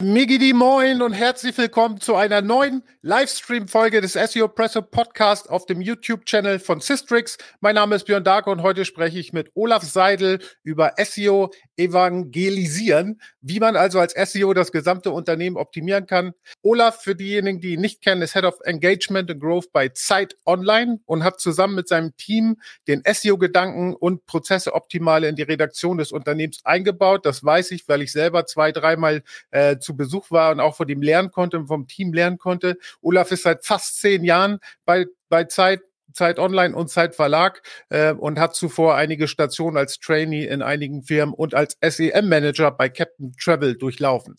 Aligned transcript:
Migidi 0.00 0.52
Moin 0.52 1.02
und 1.02 1.12
herzlich 1.12 1.58
willkommen 1.58 2.00
zu 2.00 2.14
einer 2.14 2.40
neuen 2.40 2.84
Livestream-Folge 3.02 4.00
des 4.00 4.12
SEO 4.12 4.46
Presso 4.46 4.80
Podcast 4.80 5.50
auf 5.50 5.66
dem 5.66 5.80
YouTube-Channel 5.80 6.60
von 6.60 6.80
Systrix. 6.80 7.36
Mein 7.58 7.74
Name 7.74 7.96
ist 7.96 8.04
Björn 8.04 8.22
Dark 8.22 8.46
und 8.46 8.62
heute 8.62 8.84
spreche 8.84 9.18
ich 9.18 9.32
mit 9.32 9.50
Olaf 9.54 9.82
Seidel 9.82 10.38
über 10.62 10.92
SEO 11.02 11.50
evangelisieren, 11.78 13.20
wie 13.40 13.60
man 13.60 13.76
also 13.76 14.00
als 14.00 14.14
SEO 14.14 14.52
das 14.52 14.72
gesamte 14.72 15.10
Unternehmen 15.12 15.56
optimieren 15.56 16.06
kann. 16.06 16.32
Olaf, 16.62 17.02
für 17.02 17.14
diejenigen, 17.14 17.60
die 17.60 17.74
ihn 17.74 17.80
nicht 17.80 18.02
kennen, 18.02 18.20
ist 18.22 18.34
Head 18.34 18.44
of 18.44 18.58
Engagement 18.64 19.30
and 19.30 19.40
Growth 19.40 19.72
bei 19.72 19.88
Zeit 19.88 20.36
Online 20.44 21.00
und 21.06 21.24
hat 21.24 21.40
zusammen 21.40 21.76
mit 21.76 21.88
seinem 21.88 22.16
Team 22.16 22.56
den 22.88 23.02
SEO-Gedanken 23.06 23.94
und 23.94 24.26
Prozesse 24.26 24.74
optimale 24.74 25.28
in 25.28 25.36
die 25.36 25.42
Redaktion 25.42 25.98
des 25.98 26.12
Unternehmens 26.12 26.64
eingebaut. 26.64 27.24
Das 27.24 27.44
weiß 27.44 27.70
ich, 27.70 27.88
weil 27.88 28.02
ich 28.02 28.12
selber 28.12 28.46
zwei, 28.46 28.72
dreimal 28.72 29.22
äh, 29.50 29.78
zu 29.78 29.96
Besuch 29.96 30.30
war 30.30 30.52
und 30.52 30.60
auch 30.60 30.76
von 30.76 30.88
ihm 30.88 31.02
lernen 31.02 31.30
konnte 31.30 31.58
und 31.58 31.68
vom 31.68 31.86
Team 31.86 32.12
lernen 32.12 32.38
konnte. 32.38 32.76
Olaf 33.00 33.30
ist 33.30 33.44
seit 33.44 33.64
fast 33.64 34.00
zehn 34.00 34.24
Jahren 34.24 34.58
bei, 34.84 35.06
bei 35.28 35.44
Zeit 35.44 35.80
Zeit 36.12 36.38
Online 36.38 36.74
und 36.74 36.88
Zeit 36.88 37.14
Verlag 37.14 37.62
äh, 37.90 38.12
und 38.12 38.38
hat 38.38 38.54
zuvor 38.54 38.94
einige 38.96 39.28
Stationen 39.28 39.76
als 39.76 39.98
Trainee 39.98 40.46
in 40.46 40.62
einigen 40.62 41.02
Firmen 41.02 41.34
und 41.34 41.54
als 41.54 41.76
SEM-Manager 41.80 42.70
bei 42.70 42.88
Captain 42.88 43.32
Travel 43.38 43.76
durchlaufen. 43.76 44.36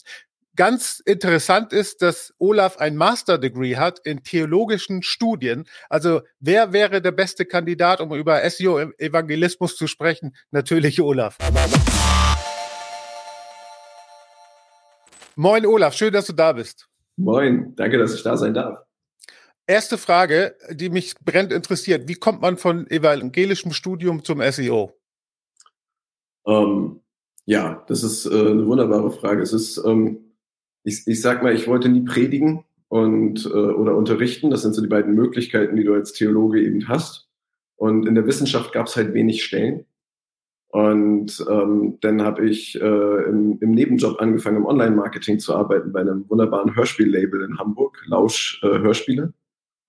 Ganz 0.56 1.02
interessant 1.06 1.72
ist, 1.72 2.02
dass 2.02 2.34
Olaf 2.38 2.80
ein 2.80 2.98
Master 2.98 3.38
Degree 3.38 3.78
hat 3.78 4.00
in 4.00 4.24
theologischen 4.24 5.04
Studien. 5.04 5.64
Also 5.90 6.22
wer 6.42 6.74
wäre 6.74 7.02
der 7.02 7.14
beste 7.14 7.46
Kandidat, 7.46 8.02
um 8.02 8.14
über 8.14 8.42
SEO-Evangelismus 8.50 9.78
zu 9.78 9.88
sprechen? 9.88 10.36
Natürlich 10.52 11.00
Olaf. 11.00 11.38
Moin 15.38 15.66
Olaf, 15.66 15.94
schön, 15.94 16.12
dass 16.12 16.26
du 16.28 16.34
da 16.34 16.52
bist. 16.52 16.90
Moin, 17.16 17.74
danke, 17.78 17.98
dass 17.98 18.14
ich 18.14 18.24
da 18.24 18.36
sein 18.36 18.54
darf. 18.54 18.80
Erste 19.70 20.00
Frage, 20.00 20.56
die 20.72 20.90
mich 20.90 21.14
brennend 21.24 21.54
interessiert. 21.54 22.08
Wie 22.08 22.16
kommt 22.16 22.42
man 22.42 22.58
von 22.58 22.90
evangelischem 22.90 23.72
Studium 23.72 24.24
zum 24.24 24.42
SEO? 24.42 24.98
Ähm, 26.48 27.02
ja, 27.46 27.86
das 27.88 28.02
ist 28.02 28.26
äh, 28.26 28.30
eine 28.30 28.66
wunderbare 28.66 29.12
Frage. 29.12 29.44
Es 29.44 29.54
ist, 29.54 29.78
ähm, 29.86 30.34
ich, 30.84 31.06
ich 31.06 31.22
sag 31.22 31.44
mal, 31.44 31.54
ich 31.54 31.68
wollte 31.68 31.88
nie 31.88 32.02
predigen 32.02 32.66
und 32.88 33.46
äh, 33.46 33.50
oder 33.50 33.96
unterrichten. 33.96 34.50
Das 34.50 34.64
sind 34.64 34.74
so 34.74 34.82
die 34.82 34.88
beiden 34.88 35.14
Möglichkeiten, 35.14 35.76
die 35.76 35.84
du 35.84 35.94
als 35.94 36.14
Theologe 36.14 36.64
eben 36.64 36.88
hast. 36.88 37.30
Und 37.76 38.08
in 38.08 38.16
der 38.16 38.26
Wissenschaft 38.26 38.72
gab 38.72 38.88
es 38.88 38.96
halt 38.96 39.14
wenig 39.14 39.44
Stellen. 39.44 39.86
Und 40.70 41.46
ähm, 41.48 42.00
dann 42.02 42.24
habe 42.24 42.50
ich 42.50 42.82
äh, 42.82 43.24
im, 43.24 43.60
im, 43.62 43.72
Nebenjob 43.76 44.20
angefangen, 44.20 44.58
im 44.58 44.66
Online-Marketing 44.66 45.38
zu 45.38 45.54
arbeiten 45.54 45.92
bei 45.92 46.02
einem 46.02 46.28
wunderbaren 46.28 46.76
Hörspiellabel 46.76 47.44
in 47.44 47.60
Hamburg, 47.60 48.02
Lausch 48.08 48.64
äh, 48.64 48.80
Hörspiele. 48.80 49.32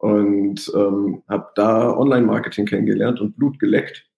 Und 0.01 0.73
ähm, 0.75 1.23
habe 1.29 1.51
da 1.55 1.95
Online-Marketing 1.97 2.65
kennengelernt 2.65 3.20
und 3.20 3.37
Blut 3.37 3.59
geleckt. 3.59 4.11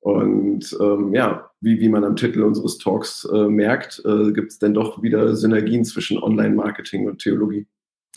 Und 0.00 0.74
ähm, 0.80 1.12
ja, 1.12 1.50
wie, 1.60 1.78
wie 1.78 1.90
man 1.90 2.04
am 2.04 2.16
Titel 2.16 2.42
unseres 2.42 2.78
Talks 2.78 3.26
äh, 3.30 3.48
merkt, 3.48 4.02
äh, 4.06 4.32
gibt 4.32 4.52
es 4.52 4.58
dann 4.58 4.72
doch 4.72 5.02
wieder 5.02 5.36
Synergien 5.36 5.84
zwischen 5.84 6.18
Online-Marketing 6.18 7.06
und 7.06 7.18
Theologie. 7.18 7.66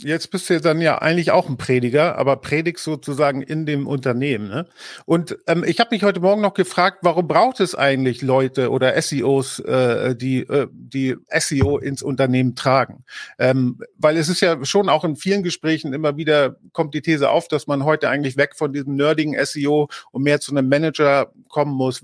Jetzt 0.02 0.32
bist 0.32 0.50
du 0.50 0.60
dann 0.60 0.82
ja 0.82 0.98
eigentlich 0.98 1.30
auch 1.30 1.48
ein 1.48 1.58
Prediger, 1.58 2.18
aber 2.18 2.38
predigst 2.38 2.84
sozusagen 2.84 3.44
in 3.44 3.68
dem 3.68 3.86
Unternehmen. 3.86 4.48
Ne? 4.48 4.66
Und 5.06 5.38
ähm, 5.46 5.64
ich 5.64 5.80
habe 5.80 5.90
mich 5.92 6.04
heute 6.04 6.20
Morgen 6.20 6.42
noch 6.42 6.56
gefragt, 6.56 7.00
warum 7.04 7.28
braucht 7.28 7.60
es 7.60 7.76
eigentlich 7.76 8.24
Leute 8.24 8.72
oder 8.72 9.00
SEOs, 9.00 9.60
äh, 9.60 10.16
die 10.16 10.40
äh, 10.40 10.68
die 10.72 11.16
SEO 11.30 11.78
ins 11.78 12.02
Unternehmen 12.02 12.56
tragen? 12.56 13.06
Ähm, 13.38 13.80
weil 13.96 14.18
es 14.18 14.30
ist 14.30 14.42
ja 14.42 14.66
schon 14.66 14.90
auch 14.90 15.04
in 15.04 15.16
vielen 15.16 15.44
Gesprächen 15.44 15.94
immer 15.94 16.18
wieder 16.18 16.58
kommt 16.72 16.96
die 16.96 17.02
These 17.02 17.30
auf, 17.30 17.48
dass 17.48 17.68
man 17.68 17.86
heute 17.86 18.10
eigentlich 18.10 18.36
weg 18.36 18.56
von 18.56 18.74
diesem 18.74 18.96
nerdigen 18.96 19.38
SEO 19.46 19.90
und 20.12 20.24
mehr 20.24 20.40
zu 20.40 20.52
einem 20.52 20.70
Manager 20.70 21.32
kommen 21.50 21.74
muss. 21.74 22.02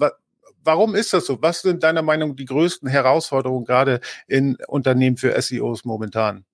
Warum 0.63 0.93
ist 0.93 1.13
das 1.13 1.25
so? 1.25 1.41
Was 1.41 1.63
sind 1.63 1.81
deiner 1.81 2.03
Meinung 2.03 2.35
die 2.35 2.45
größten 2.45 2.87
Herausforderungen 2.87 3.65
gerade 3.65 3.99
in 4.27 4.57
Unternehmen 4.67 5.17
für 5.17 5.41
SEOs 5.41 5.85
momentan? 5.85 6.45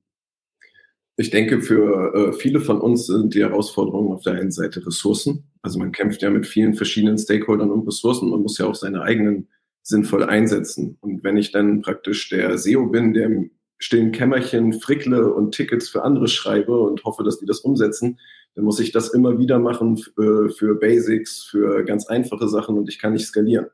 Ich 1.17 1.29
denke, 1.29 1.61
für 1.61 2.13
äh, 2.13 2.33
viele 2.33 2.59
von 2.59 2.81
uns 2.81 3.07
sind 3.07 3.33
die 3.33 3.41
Herausforderungen 3.41 4.11
auf 4.11 4.23
der 4.23 4.33
einen 4.33 4.51
Seite 4.51 4.85
Ressourcen. 4.85 5.45
Also 5.61 5.79
man 5.79 5.93
kämpft 5.93 6.21
ja 6.21 6.29
mit 6.29 6.45
vielen 6.45 6.73
verschiedenen 6.73 7.17
Stakeholdern 7.17 7.71
um 7.71 7.85
Ressourcen. 7.85 8.29
Man 8.29 8.41
muss 8.41 8.57
ja 8.57 8.65
auch 8.65 8.75
seine 8.75 9.01
eigenen 9.01 9.47
sinnvoll 9.81 10.23
einsetzen. 10.23 10.97
Und 10.99 11.23
wenn 11.23 11.37
ich 11.37 11.51
dann 11.51 11.81
praktisch 11.81 12.29
der 12.29 12.57
SEO 12.57 12.87
bin, 12.87 13.13
der 13.13 13.27
im 13.27 13.51
stillen 13.77 14.11
Kämmerchen 14.11 14.73
frickle 14.73 15.33
und 15.33 15.53
Tickets 15.53 15.89
für 15.89 16.03
andere 16.03 16.27
schreibe 16.27 16.79
und 16.79 17.03
hoffe, 17.03 17.23
dass 17.23 17.39
die 17.39 17.45
das 17.45 17.59
umsetzen, 17.59 18.19
dann 18.55 18.65
muss 18.65 18.79
ich 18.79 18.91
das 18.91 19.13
immer 19.13 19.37
wieder 19.37 19.59
machen 19.59 19.97
für, 19.97 20.49
für 20.49 20.75
Basics, 20.75 21.43
für 21.43 21.83
ganz 21.83 22.07
einfache 22.07 22.47
Sachen 22.47 22.77
und 22.77 22.89
ich 22.89 22.99
kann 22.99 23.13
nicht 23.13 23.27
skalieren. 23.27 23.67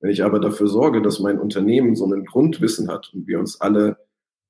Wenn 0.00 0.10
ich 0.10 0.22
aber 0.22 0.38
dafür 0.38 0.68
sorge, 0.68 1.02
dass 1.02 1.18
mein 1.18 1.38
Unternehmen 1.38 1.96
so 1.96 2.04
ein 2.06 2.24
Grundwissen 2.24 2.88
hat 2.88 3.10
und 3.14 3.26
wir 3.26 3.38
uns 3.38 3.60
alle 3.60 3.96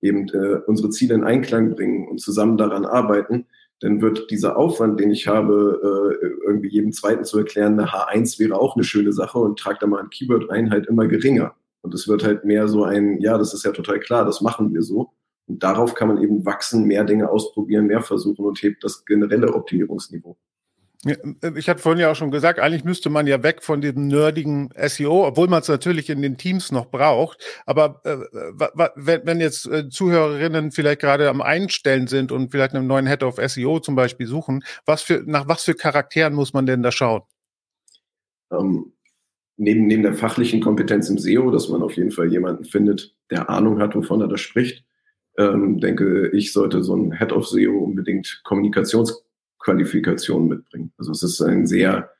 eben 0.01 0.29
äh, 0.29 0.61
unsere 0.67 0.91
Ziele 0.91 1.15
in 1.15 1.25
Einklang 1.25 1.75
bringen 1.75 2.09
und 2.09 2.21
zusammen 2.21 2.57
daran 2.57 2.85
arbeiten, 2.85 3.47
dann 3.81 4.01
wird 4.01 4.31
dieser 4.31 4.57
Aufwand, 4.57 4.99
den 4.99 5.11
ich 5.11 5.29
habe, 5.29 6.19
äh, 6.23 6.27
irgendwie 6.47 6.69
jedem 6.69 6.93
Zweiten 6.93 7.25
zu 7.25 7.39
erklären, 7.39 7.79
eine 7.79 7.91
H1 7.91 8.39
wäre 8.39 8.59
auch 8.59 8.75
eine 8.75 8.85
schöne 8.85 9.13
Sache 9.13 9.39
und 9.39 9.59
trage 9.59 9.79
da 9.81 9.87
mal 9.87 10.01
ein 10.01 10.11
Keyword 10.11 10.51
ein, 10.51 10.71
halt 10.71 10.87
immer 10.87 11.07
geringer. 11.07 11.55
Und 11.83 11.95
es 11.95 12.09
wird 12.09 12.25
halt 12.25 12.45
mehr 12.45 12.67
so 12.67 12.85
ein, 12.85 13.21
ja, 13.21 13.39
das 13.39 13.55
ist 13.55 13.65
ja 13.65 13.71
total 13.71 14.01
klar, 14.01 14.25
das 14.25 14.41
machen 14.41 14.75
wir 14.75 14.83
so. 14.83 15.13
Und 15.47 15.63
darauf 15.63 15.95
kann 15.95 16.09
man 16.09 16.23
eben 16.23 16.45
wachsen, 16.45 16.85
mehr 16.85 17.05
Dinge 17.05 17.31
ausprobieren, 17.31 17.87
mehr 17.87 18.03
versuchen 18.03 18.45
und 18.45 18.61
hebt 18.63 18.83
das 18.85 19.05
generelle 19.05 19.55
Optimierungsniveau. 19.55 20.37
Äh, 21.05 21.17
ich 21.57 21.69
hatte 21.69 21.81
vorhin 21.81 22.01
ja 22.01 22.11
auch 22.11 22.17
schon 22.17 22.31
gesagt, 22.31 22.59
eigentlich 22.59 22.85
müsste 22.85 23.11
man 23.11 23.27
ja 23.27 23.43
weg 23.43 23.63
von 23.63 23.81
diesem 23.81 24.09
nerdigen 24.09 24.71
SEO, 24.77 25.27
obwohl 25.27 25.49
man 25.49 25.61
es 25.61 25.69
natürlich 25.69 26.11
in 26.11 26.23
den 26.23 26.37
Teams 26.37 26.73
noch 26.73 26.87
braucht. 26.87 27.39
Aber 27.67 28.01
äh, 28.05 28.17
wenn 28.97 29.41
jetzt 29.41 29.67
äh, 29.67 29.89
Zuhörerinnen 29.89 30.73
vielleicht 30.73 31.01
gerade 31.01 31.29
am 31.29 31.41
Einstellen 31.41 32.07
sind 32.07 32.33
und 32.33 32.51
vielleicht 32.51 32.75
einen 32.75 32.87
neuen 32.87 33.07
Head 33.07 33.23
of 33.23 33.37
SEO 33.45 33.81
zum 33.81 33.95
Beispiel 33.95 34.27
suchen, 34.27 34.65
was 34.87 35.03
für, 35.03 35.23
nach 35.27 35.47
was 35.49 35.65
für 35.65 35.75
Charakteren 35.75 36.35
muss 36.35 36.53
man 36.53 36.67
denn 36.67 36.83
da 36.83 36.91
schauen? 36.91 37.23
Ähm, 38.51 38.93
neben, 39.57 39.87
neben 39.87 40.03
der 40.03 40.15
fachlichen 40.15 40.61
Kompetenz 40.61 41.09
im 41.11 41.19
SEO, 41.19 41.51
dass 41.51 41.69
man 41.69 41.83
auf 41.83 41.97
jeden 41.97 42.11
Fall 42.11 42.31
jemanden 42.31 42.65
findet, 42.65 43.15
der 43.31 43.51
Ahnung 43.51 43.79
hat, 43.81 43.95
wovon 43.95 44.21
er 44.21 44.29
da 44.29 44.37
spricht, 44.37 44.85
ähm, 45.37 45.79
denke 45.79 46.31
ich, 46.31 46.53
sollte 46.53 46.83
so 46.83 46.97
ein 46.97 47.13
Head 47.13 47.33
of 47.33 47.47
SEO 47.47 47.79
unbedingt 47.79 48.41
Kommunikations 48.45 49.25
Qualifikation 49.69 50.49
mitbringen. 50.49 50.93
Also 50.97 51.13
es 51.13 51.23
ist 51.23 51.43
ein 51.43 51.67
sehr, 51.67 52.11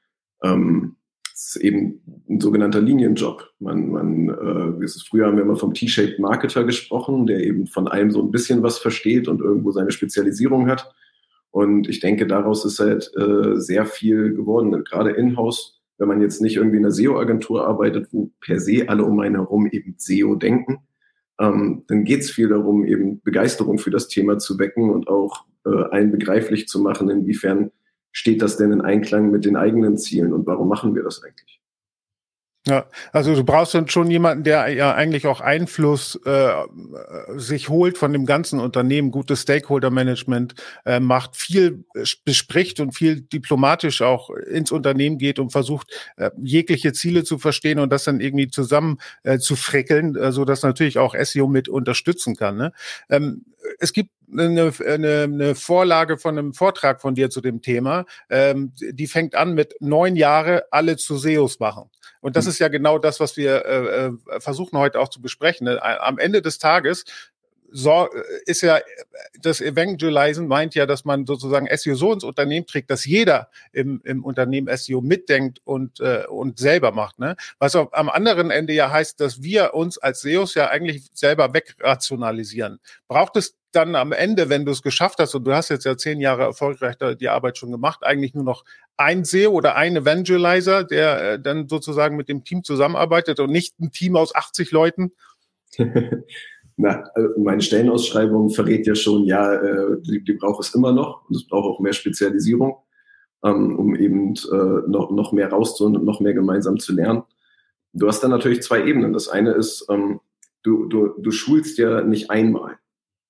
ähm, 0.45 0.97
es 1.33 1.57
ist 1.57 1.63
eben 1.63 2.03
ein 2.29 2.41
sogenannter 2.41 2.83
Linienjob. 2.83 3.43
Man, 3.59 3.89
man, 3.91 4.29
äh, 4.29 4.85
ist, 4.85 5.09
früher 5.09 5.27
haben 5.27 5.37
wir 5.37 5.45
immer 5.45 5.57
vom 5.57 5.73
T-shaped 5.73 6.19
Marketer 6.19 6.65
gesprochen, 6.65 7.27
der 7.27 7.41
eben 7.41 7.67
von 7.67 7.89
allem 7.89 8.11
so 8.11 8.23
ein 8.23 8.31
bisschen 8.31 8.63
was 8.63 8.79
versteht 8.79 9.29
und 9.29 9.41
irgendwo 9.41 9.71
seine 9.71 9.93
Spezialisierung 9.93 10.69
hat. 10.69 10.93
Und 11.51 11.89
ich 11.89 12.01
denke, 12.01 12.27
daraus 12.27 12.67
ist 12.67 12.81
halt 12.81 13.11
äh, 13.17 13.57
sehr 13.57 13.87
viel 13.87 14.35
geworden, 14.35 14.85
gerade 14.85 15.13
in-house, 15.13 15.81
wenn 15.97 16.09
man 16.09 16.21
jetzt 16.21 16.43
nicht 16.43 16.57
irgendwie 16.57 16.77
in 16.77 16.85
einer 16.85 16.93
SEO-Agentur 16.93 17.67
arbeitet, 17.67 18.09
wo 18.13 18.31
per 18.41 18.61
se 18.61 18.85
alle 18.89 19.05
um 19.05 19.19
einen 19.21 19.37
herum 19.37 19.67
eben 19.67 19.95
SEO 19.97 20.35
denken, 20.35 20.81
ähm, 21.41 21.85
dann 21.89 22.05
geht 22.05 22.21
es 22.21 22.31
viel 22.31 22.49
darum, 22.49 22.85
eben 22.85 23.23
Begeisterung 23.23 23.79
für 23.79 23.91
das 23.91 24.09
Thema 24.09 24.39
zu 24.39 24.59
wecken 24.59 24.91
und 24.91 25.09
auch 25.09 25.48
äh, 25.67 25.71
allen 25.91 26.11
begreiflich 26.11 26.69
zu 26.69 26.81
machen, 26.81 27.11
inwiefern 27.11 27.71
steht 28.13 28.43
das 28.43 28.57
denn 28.57 28.73
in 28.73 28.81
Einklang 28.81 29.31
mit 29.31 29.45
den 29.45 29.57
eigenen 29.57 29.99
Zielen 29.99 30.33
und 30.33 30.47
warum 30.47 30.69
machen 30.69 30.95
wir 30.95 31.03
das 31.03 31.23
eigentlich? 31.23 31.59
Ja, 32.69 32.87
also 33.13 33.35
du 33.35 33.45
brauchst 33.45 33.73
dann 33.75 33.89
schon 33.89 34.11
jemanden, 34.11 34.45
der 34.45 34.69
ja 34.69 34.95
eigentlich 34.95 35.27
auch 35.27 35.41
Einfluss 35.41 36.21
äh, 36.27 36.53
sich 37.37 37.71
holt 37.71 37.97
von 37.97 38.13
dem 38.13 38.27
ganzen 38.27 38.61
Unternehmen, 38.61 39.11
gutes 39.11 39.43
Stakeholder-Management 39.43 40.55
äh, 40.85 41.01
macht, 41.01 41.35
viel 41.35 41.85
bespricht 42.27 42.79
und 42.81 42.93
viel 42.93 43.23
diplomatisch 43.23 44.03
auch 44.03 44.29
ins 44.29 44.71
Unternehmen 44.71 45.17
geht 45.17 45.39
und 45.39 45.51
versucht, 45.51 45.91
äh, 46.17 46.31
jegliche 46.43 46.93
Ziele 46.93 47.25
zu 47.25 47.39
verstehen 47.39 47.79
und 47.79 47.91
das 47.91 48.05
dann 48.05 48.21
irgendwie 48.21 48.49
zusammen 48.49 48.99
äh, 49.23 49.39
zu 49.39 49.57
frickeln, 49.57 50.15
äh, 50.17 50.31
so 50.31 50.45
dass 50.45 50.63
natürlich 50.63 50.99
auch 50.99 51.15
SEO 51.19 51.47
mit 51.47 51.71
unterstützen 51.71 52.37
kann. 52.37 52.57
Ne? 52.57 52.73
Ähm, 53.09 53.47
es 53.79 53.93
gibt 53.93 54.11
eine, 54.31 54.73
eine, 54.87 55.23
eine 55.23 55.55
Vorlage 55.55 56.19
von 56.19 56.39
einem 56.39 56.55
Vortrag 56.55 57.01
von 57.01 57.15
dir 57.15 57.31
zu 57.31 57.41
dem 57.41 57.63
Thema. 57.63 58.05
Ähm, 58.31 58.73
die 58.79 59.07
fängt 59.07 59.35
an 59.35 59.55
mit 59.55 59.75
neun 59.81 60.17
Jahre 60.17 60.65
alle 60.71 60.97
zu 60.97 61.17
SEOs 61.17 61.61
machen. 61.61 61.91
Und 62.21 62.37
das 62.37 62.45
mhm. 62.45 62.51
ist 62.51 62.59
ja 62.59 62.69
genau 62.69 62.99
das, 62.99 63.21
was 63.21 63.37
wir 63.37 63.65
äh, 63.65 64.07
äh, 64.07 64.41
versuchen 64.41 64.79
heute 64.79 65.01
auch 65.01 65.09
zu 65.09 65.21
besprechen. 65.21 65.67
Ne? 65.67 65.83
Am 65.83 66.19
Ende 66.19 66.43
des 66.43 66.59
Tages 66.59 67.05
so, 67.71 68.09
ist 68.47 68.63
ja, 68.63 68.81
das 69.41 69.61
Evangelisen 69.61 70.49
meint 70.49 70.75
ja, 70.75 70.87
dass 70.87 71.05
man 71.05 71.27
sozusagen 71.27 71.69
SEO 71.77 71.95
so 71.95 72.13
ins 72.13 72.25
Unternehmen 72.25 72.67
trägt, 72.67 72.91
dass 72.91 73.05
jeder 73.05 73.51
im, 73.73 74.01
im 74.05 74.25
Unternehmen 74.25 74.75
SEO 74.77 75.01
mitdenkt 75.01 75.61
und, 75.65 76.01
äh, 76.01 76.25
und 76.29 76.59
selber 76.59 76.93
macht. 76.93 77.19
Ne? 77.19 77.37
Was 77.59 77.77
auf, 77.77 77.93
am 77.93 78.09
anderen 78.09 78.51
Ende 78.51 78.73
ja 78.73 78.91
heißt, 78.91 79.21
dass 79.21 79.43
wir 79.43 79.75
uns 79.75 79.99
als 79.99 80.21
SEOs 80.21 80.55
ja 80.55 80.69
eigentlich 80.69 81.09
selber 81.13 81.53
wegrationalisieren. 81.53 82.81
Braucht 83.07 83.37
es 83.37 83.57
dann 83.73 83.95
am 83.97 84.13
Ende, 84.13 84.49
wenn 84.49 84.65
du 84.65 84.73
es 84.73 84.83
geschafft 84.83 85.19
hast, 85.19 85.35
und 85.35 85.45
du 85.45 85.53
hast 85.53 85.69
jetzt 85.69 85.85
ja 85.85 85.97
zehn 85.97 86.21
Jahre 86.21 86.45
erfolgreich 86.45 86.97
die 87.21 87.29
Arbeit 87.29 87.59
schon 87.59 87.71
gemacht, 87.71 88.03
eigentlich 88.03 88.35
nur 88.35 88.45
noch 88.45 88.65
ein 88.97 89.25
SEO 89.25 89.51
oder 89.51 89.77
ein 89.77 89.97
Evangelizer, 89.97 90.85
der 90.85 91.33
äh, 91.33 91.41
dann 91.41 91.69
sozusagen 91.69 92.17
mit 92.17 92.29
dem 92.29 92.45
Team 92.45 92.65
zusammenarbeitet 92.65 93.41
und 93.41 93.51
nicht 93.51 93.79
ein 93.79 93.93
Team 93.93 94.17
aus 94.17 94.35
80 94.35 94.71
Leuten? 94.71 95.13
Na, 96.81 97.03
also 97.13 97.31
meine 97.41 97.61
Stellenausschreibung 97.61 98.51
verrät 98.51 98.87
ja 98.87 98.95
schon, 98.95 99.25
ja, 99.25 99.53
äh, 99.53 100.01
die, 100.01 100.23
die 100.23 100.35
braucht 100.35 100.63
es 100.63 100.73
immer 100.77 100.93
noch 100.93 101.29
und 101.29 101.35
es 101.35 101.45
braucht 101.45 101.65
auch 101.65 101.81
mehr 101.81 101.93
Spezialisierung, 101.93 102.77
ähm, 103.45 103.77
um 103.77 103.97
eben 103.97 104.35
äh, 104.53 104.89
noch, 104.89 105.11
noch 105.11 105.33
mehr 105.33 105.51
rauszuholen 105.51 105.97
und 105.97 106.05
noch 106.05 106.21
mehr 106.21 106.35
gemeinsam 106.35 106.79
zu 106.79 106.95
lernen. 106.95 107.25
Du 107.95 108.07
hast 108.07 108.21
dann 108.21 108.31
natürlich 108.31 108.63
zwei 108.63 108.85
Ebenen. 108.85 109.13
Das 109.13 109.27
eine 109.29 109.55
ist, 109.55 109.87
ähm, 109.91 110.21
du, 110.63 110.85
du, 110.87 111.15
du 111.19 111.31
schulst 111.33 111.79
ja 111.79 112.03
nicht 112.03 112.31
einmal. 112.31 112.77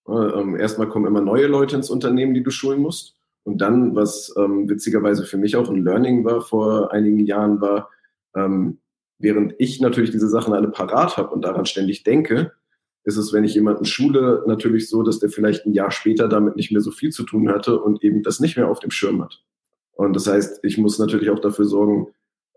Ähm, 0.07 0.57
erstmal 0.57 0.91
kommen 0.91 1.07
immer 1.07 1.23
neue 1.23 1.47
Leute 1.47 1.77
ins 1.77 1.89
Unternehmen, 1.89 2.35
die 2.35 2.43
du 2.43 2.51
schulen 2.51 2.83
musst. 2.83 3.17
Und 3.45 3.63
dann, 3.63 3.97
was 3.97 4.31
witzigerweise 4.37 5.25
für 5.25 5.39
mich 5.39 5.57
auch 5.57 5.71
ein 5.71 5.83
Learning 5.83 6.23
war 6.23 6.43
vor 6.43 6.93
einigen 6.93 7.21
Jahren, 7.21 7.63
war, 7.63 7.89
während 9.19 9.55
ich 9.57 9.81
natürlich 9.81 10.11
diese 10.11 10.29
Sachen 10.29 10.53
alle 10.53 10.69
parat 10.69 11.17
habe 11.17 11.31
und 11.31 11.47
daran 11.47 11.65
ständig 11.65 12.03
denke, 12.03 12.53
ist 13.05 13.17
es, 13.17 13.33
wenn 13.33 13.45
ich 13.45 13.55
jemanden 13.55 13.85
schule, 13.85 14.45
natürlich 14.47 14.89
so, 14.89 15.03
dass 15.03 15.19
der 15.19 15.31
vielleicht 15.31 15.67
ein 15.67 15.73
Jahr 15.73 15.91
später 15.91 16.29
damit 16.29 16.57
nicht 16.57 16.73
mehr 16.73 16.81
so 16.81 16.91
viel 16.91 17.11
zu 17.11 17.25
tun 17.25 17.49
hatte 17.49 17.81
und 17.81 18.03
eben 18.05 18.23
das 18.23 18.41
nicht 18.41 18.57
mehr 18.57 18.69
auf 18.69 18.81
dem 18.81 18.91
Schirm 18.91 19.23
hat. 19.23 19.43
Und 19.93 20.15
das 20.15 20.27
heißt, 20.27 20.61
ich 20.63 20.79
muss 20.79 20.99
natürlich 20.99 21.31
auch 21.31 21.39
dafür 21.39 21.65
sorgen, 21.65 22.09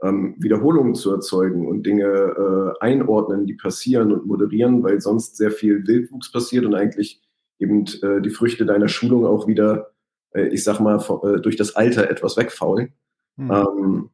ähm, 0.03 0.35
Wiederholungen 0.39 0.95
zu 0.95 1.11
erzeugen 1.11 1.67
und 1.67 1.85
Dinge 1.85 2.05
äh, 2.05 2.83
einordnen, 2.83 3.45
die 3.45 3.53
passieren 3.53 4.11
und 4.11 4.25
moderieren, 4.25 4.83
weil 4.83 4.99
sonst 4.99 5.37
sehr 5.37 5.51
viel 5.51 5.87
Wildwuchs 5.87 6.31
passiert 6.31 6.65
und 6.65 6.75
eigentlich 6.75 7.21
eben 7.59 7.85
äh, 8.01 8.21
die 8.21 8.31
Früchte 8.31 8.65
deiner 8.65 8.87
Schulung 8.87 9.25
auch 9.25 9.47
wieder, 9.47 9.91
äh, 10.31 10.47
ich 10.47 10.63
sag 10.63 10.79
mal, 10.79 10.97
äh, 11.23 11.39
durch 11.39 11.55
das 11.55 11.75
Alter 11.75 12.09
etwas 12.09 12.35
wegfaulen. 12.37 12.93
Mhm. 13.37 13.51
Ähm, 13.51 14.09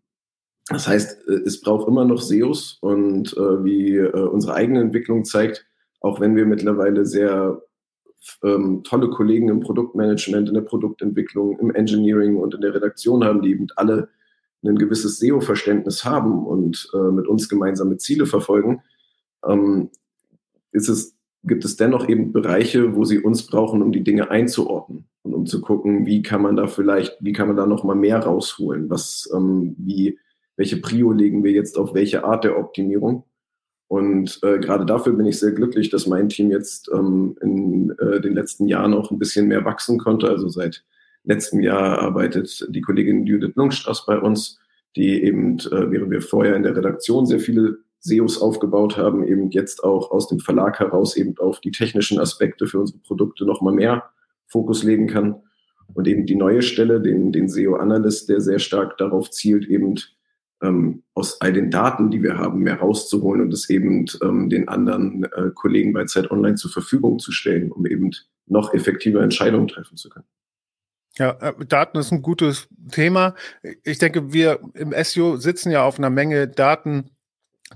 das 0.69 0.87
heißt, 0.87 1.27
äh, 1.27 1.41
es 1.45 1.61
braucht 1.61 1.87
immer 1.87 2.03
noch 2.05 2.21
SEOs 2.21 2.77
und 2.81 3.35
äh, 3.37 3.63
wie 3.63 3.99
unsere 3.99 4.53
eigene 4.53 4.81
Entwicklung 4.81 5.23
zeigt, 5.23 5.65
auch 5.99 6.19
wenn 6.19 6.35
wir 6.35 6.45
mittlerweile 6.45 7.05
sehr 7.05 7.61
ähm, 8.43 8.83
tolle 8.83 9.09
Kollegen 9.09 9.49
im 9.49 9.59
Produktmanagement, 9.59 10.47
in 10.47 10.53
der 10.53 10.61
Produktentwicklung, 10.61 11.59
im 11.59 11.73
Engineering 11.73 12.37
und 12.37 12.53
in 12.53 12.61
der 12.61 12.73
Redaktion 12.73 13.23
haben, 13.23 13.41
die 13.41 13.51
eben 13.51 13.67
alle 13.75 14.09
ein 14.65 14.77
gewisses 14.77 15.19
SEO-Verständnis 15.19 16.03
haben 16.03 16.45
und 16.45 16.89
äh, 16.93 17.11
mit 17.11 17.27
uns 17.27 17.47
gemeinsame 17.47 17.97
Ziele 17.97 18.25
verfolgen, 18.25 18.81
ähm, 19.45 19.89
es 20.71 21.15
gibt 21.43 21.65
es 21.65 21.77
dennoch 21.77 22.09
eben 22.09 22.33
Bereiche, 22.33 22.95
wo 22.95 23.05
sie 23.05 23.19
uns 23.19 23.47
brauchen, 23.47 23.81
um 23.81 23.91
die 23.91 24.03
Dinge 24.03 24.29
einzuordnen 24.29 25.07
und 25.23 25.33
um 25.33 25.45
zu 25.45 25.61
gucken, 25.61 26.05
wie 26.05 26.21
kann 26.21 26.41
man 26.41 26.55
da 26.55 26.67
vielleicht, 26.67 27.17
wie 27.21 27.31
kann 27.31 27.47
man 27.47 27.57
da 27.57 27.65
noch 27.65 27.83
mal 27.83 27.95
mehr 27.95 28.19
rausholen, 28.19 28.89
was, 28.89 29.29
ähm, 29.33 29.75
wie, 29.77 30.19
welche 30.57 30.77
Prio 30.77 31.11
legen 31.11 31.43
wir 31.43 31.51
jetzt 31.51 31.77
auf 31.77 31.93
welche 31.93 32.23
Art 32.23 32.43
der 32.43 32.57
Optimierung. 32.57 33.23
Und 33.87 34.39
äh, 34.43 34.59
gerade 34.59 34.85
dafür 34.85 35.13
bin 35.13 35.25
ich 35.25 35.39
sehr 35.39 35.53
glücklich, 35.53 35.89
dass 35.89 36.07
mein 36.07 36.27
Team 36.27 36.51
jetzt 36.51 36.89
ähm, 36.93 37.37
in 37.41 37.91
äh, 37.99 38.19
den 38.19 38.33
letzten 38.33 38.67
Jahren 38.67 38.93
auch 38.93 39.11
ein 39.11 39.19
bisschen 39.19 39.47
mehr 39.47 39.63
wachsen 39.63 39.97
konnte. 39.97 40.29
Also 40.29 40.49
seit 40.49 40.83
letztem 41.23 41.61
Jahr 41.61 41.99
arbeitet 41.99 42.67
die 42.69 42.81
Kollegin 42.81 43.25
Judith 43.25 43.55
Lungstraß 43.55 44.05
bei 44.05 44.19
uns, 44.19 44.59
die 44.95 45.23
eben, 45.23 45.59
äh, 45.59 45.91
während 45.91 46.11
wir 46.11 46.21
vorher 46.21 46.55
in 46.55 46.63
der 46.63 46.75
Redaktion 46.75 47.25
sehr 47.25 47.39
viele 47.39 47.77
SEOs 47.99 48.41
aufgebaut 48.41 48.97
haben, 48.97 49.25
eben 49.25 49.49
jetzt 49.51 49.83
auch 49.83 50.11
aus 50.11 50.27
dem 50.27 50.39
Verlag 50.39 50.79
heraus 50.79 51.15
eben 51.15 51.37
auf 51.37 51.61
die 51.61 51.71
technischen 51.71 52.19
Aspekte 52.19 52.67
für 52.67 52.79
unsere 52.79 52.99
Produkte 52.99 53.45
nochmal 53.45 53.73
mehr 53.73 54.03
Fokus 54.47 54.83
legen 54.83 55.07
kann. 55.07 55.41
Und 55.93 56.07
eben 56.07 56.25
die 56.25 56.35
neue 56.35 56.61
Stelle, 56.61 57.01
den, 57.01 57.31
den 57.31 57.47
SEO-Analyst, 57.47 58.27
der 58.27 58.41
sehr 58.41 58.59
stark 58.59 58.97
darauf 58.97 59.31
zielt, 59.31 59.67
eben 59.67 59.95
ähm, 60.61 61.03
aus 61.13 61.41
all 61.41 61.53
den 61.53 61.71
Daten, 61.71 62.11
die 62.11 62.23
wir 62.23 62.37
haben, 62.37 62.59
mehr 62.59 62.79
rauszuholen 62.79 63.41
und 63.41 63.53
es 63.53 63.69
eben 63.69 64.05
ähm, 64.21 64.49
den 64.49 64.67
anderen 64.67 65.23
äh, 65.23 65.51
Kollegen 65.53 65.93
bei 65.93 66.05
Zeit 66.05 66.31
Online 66.31 66.55
zur 66.55 66.71
Verfügung 66.71 67.19
zu 67.19 67.31
stellen, 67.31 67.71
um 67.71 67.85
eben 67.85 68.11
noch 68.45 68.73
effektiver 68.73 69.21
Entscheidungen 69.21 69.67
treffen 69.67 69.97
zu 69.97 70.09
können. 70.09 70.25
Ja, 71.17 71.31
äh, 71.41 71.65
Daten 71.65 71.97
ist 71.97 72.11
ein 72.11 72.21
gutes 72.21 72.67
Thema. 72.91 73.35
Ich 73.83 73.97
denke, 73.97 74.33
wir 74.33 74.59
im 74.73 74.93
SEO 75.03 75.37
sitzen 75.37 75.71
ja 75.71 75.83
auf 75.83 75.97
einer 75.97 76.09
Menge 76.09 76.47
Daten, 76.47 77.11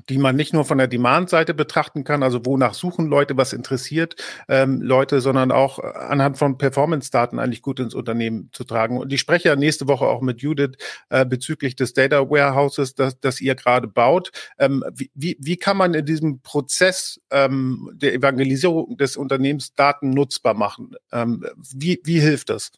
die 0.10 0.18
man 0.18 0.36
nicht 0.36 0.54
nur 0.54 0.64
von 0.64 0.78
der 0.78 0.88
Demand-Seite 0.88 1.54
betrachten 1.54 2.04
kann, 2.04 2.24
also 2.24 2.46
wonach 2.46 2.74
suchen 2.74 3.08
Leute, 3.08 3.36
was 3.36 3.54
interessiert 3.54 4.16
ähm, 4.48 4.82
Leute, 4.82 5.20
sondern 5.22 5.52
auch 5.52 5.80
äh, 5.80 5.82
anhand 5.82 6.38
von 6.38 6.58
Performance-Daten 6.58 7.40
eigentlich 7.40 7.62
gut 7.62 7.80
ins 7.80 7.94
Unternehmen 7.94 8.50
zu 8.54 8.64
tragen. 8.64 8.98
Und 8.98 9.12
ich 9.12 9.20
spreche 9.20 9.50
ja 9.50 9.56
nächste 9.56 9.88
Woche 9.88 10.06
auch 10.06 10.22
mit 10.22 10.42
Judith 10.42 10.78
äh, 11.10 11.26
bezüglich 11.26 11.76
des 11.76 11.94
Data 11.94 12.30
Warehouses, 12.30 12.96
das, 12.96 13.20
das 13.20 13.42
ihr 13.42 13.56
gerade 13.56 13.88
baut. 13.88 14.32
Ähm, 14.58 14.84
wie, 15.14 15.38
wie 15.40 15.58
kann 15.58 15.78
man 15.78 15.94
in 15.94 16.06
diesem 16.06 16.42
Prozess 16.42 17.20
ähm, 17.30 17.92
der 17.94 18.14
Evangelisierung 18.14 18.98
des 18.98 19.18
Unternehmens 19.18 19.74
Daten 19.74 20.12
nutzbar 20.12 20.54
machen? 20.54 20.96
Ähm, 21.12 21.46
wie, 21.74 22.00
wie 22.04 22.20
hilft 22.20 22.50
das? 22.50 22.72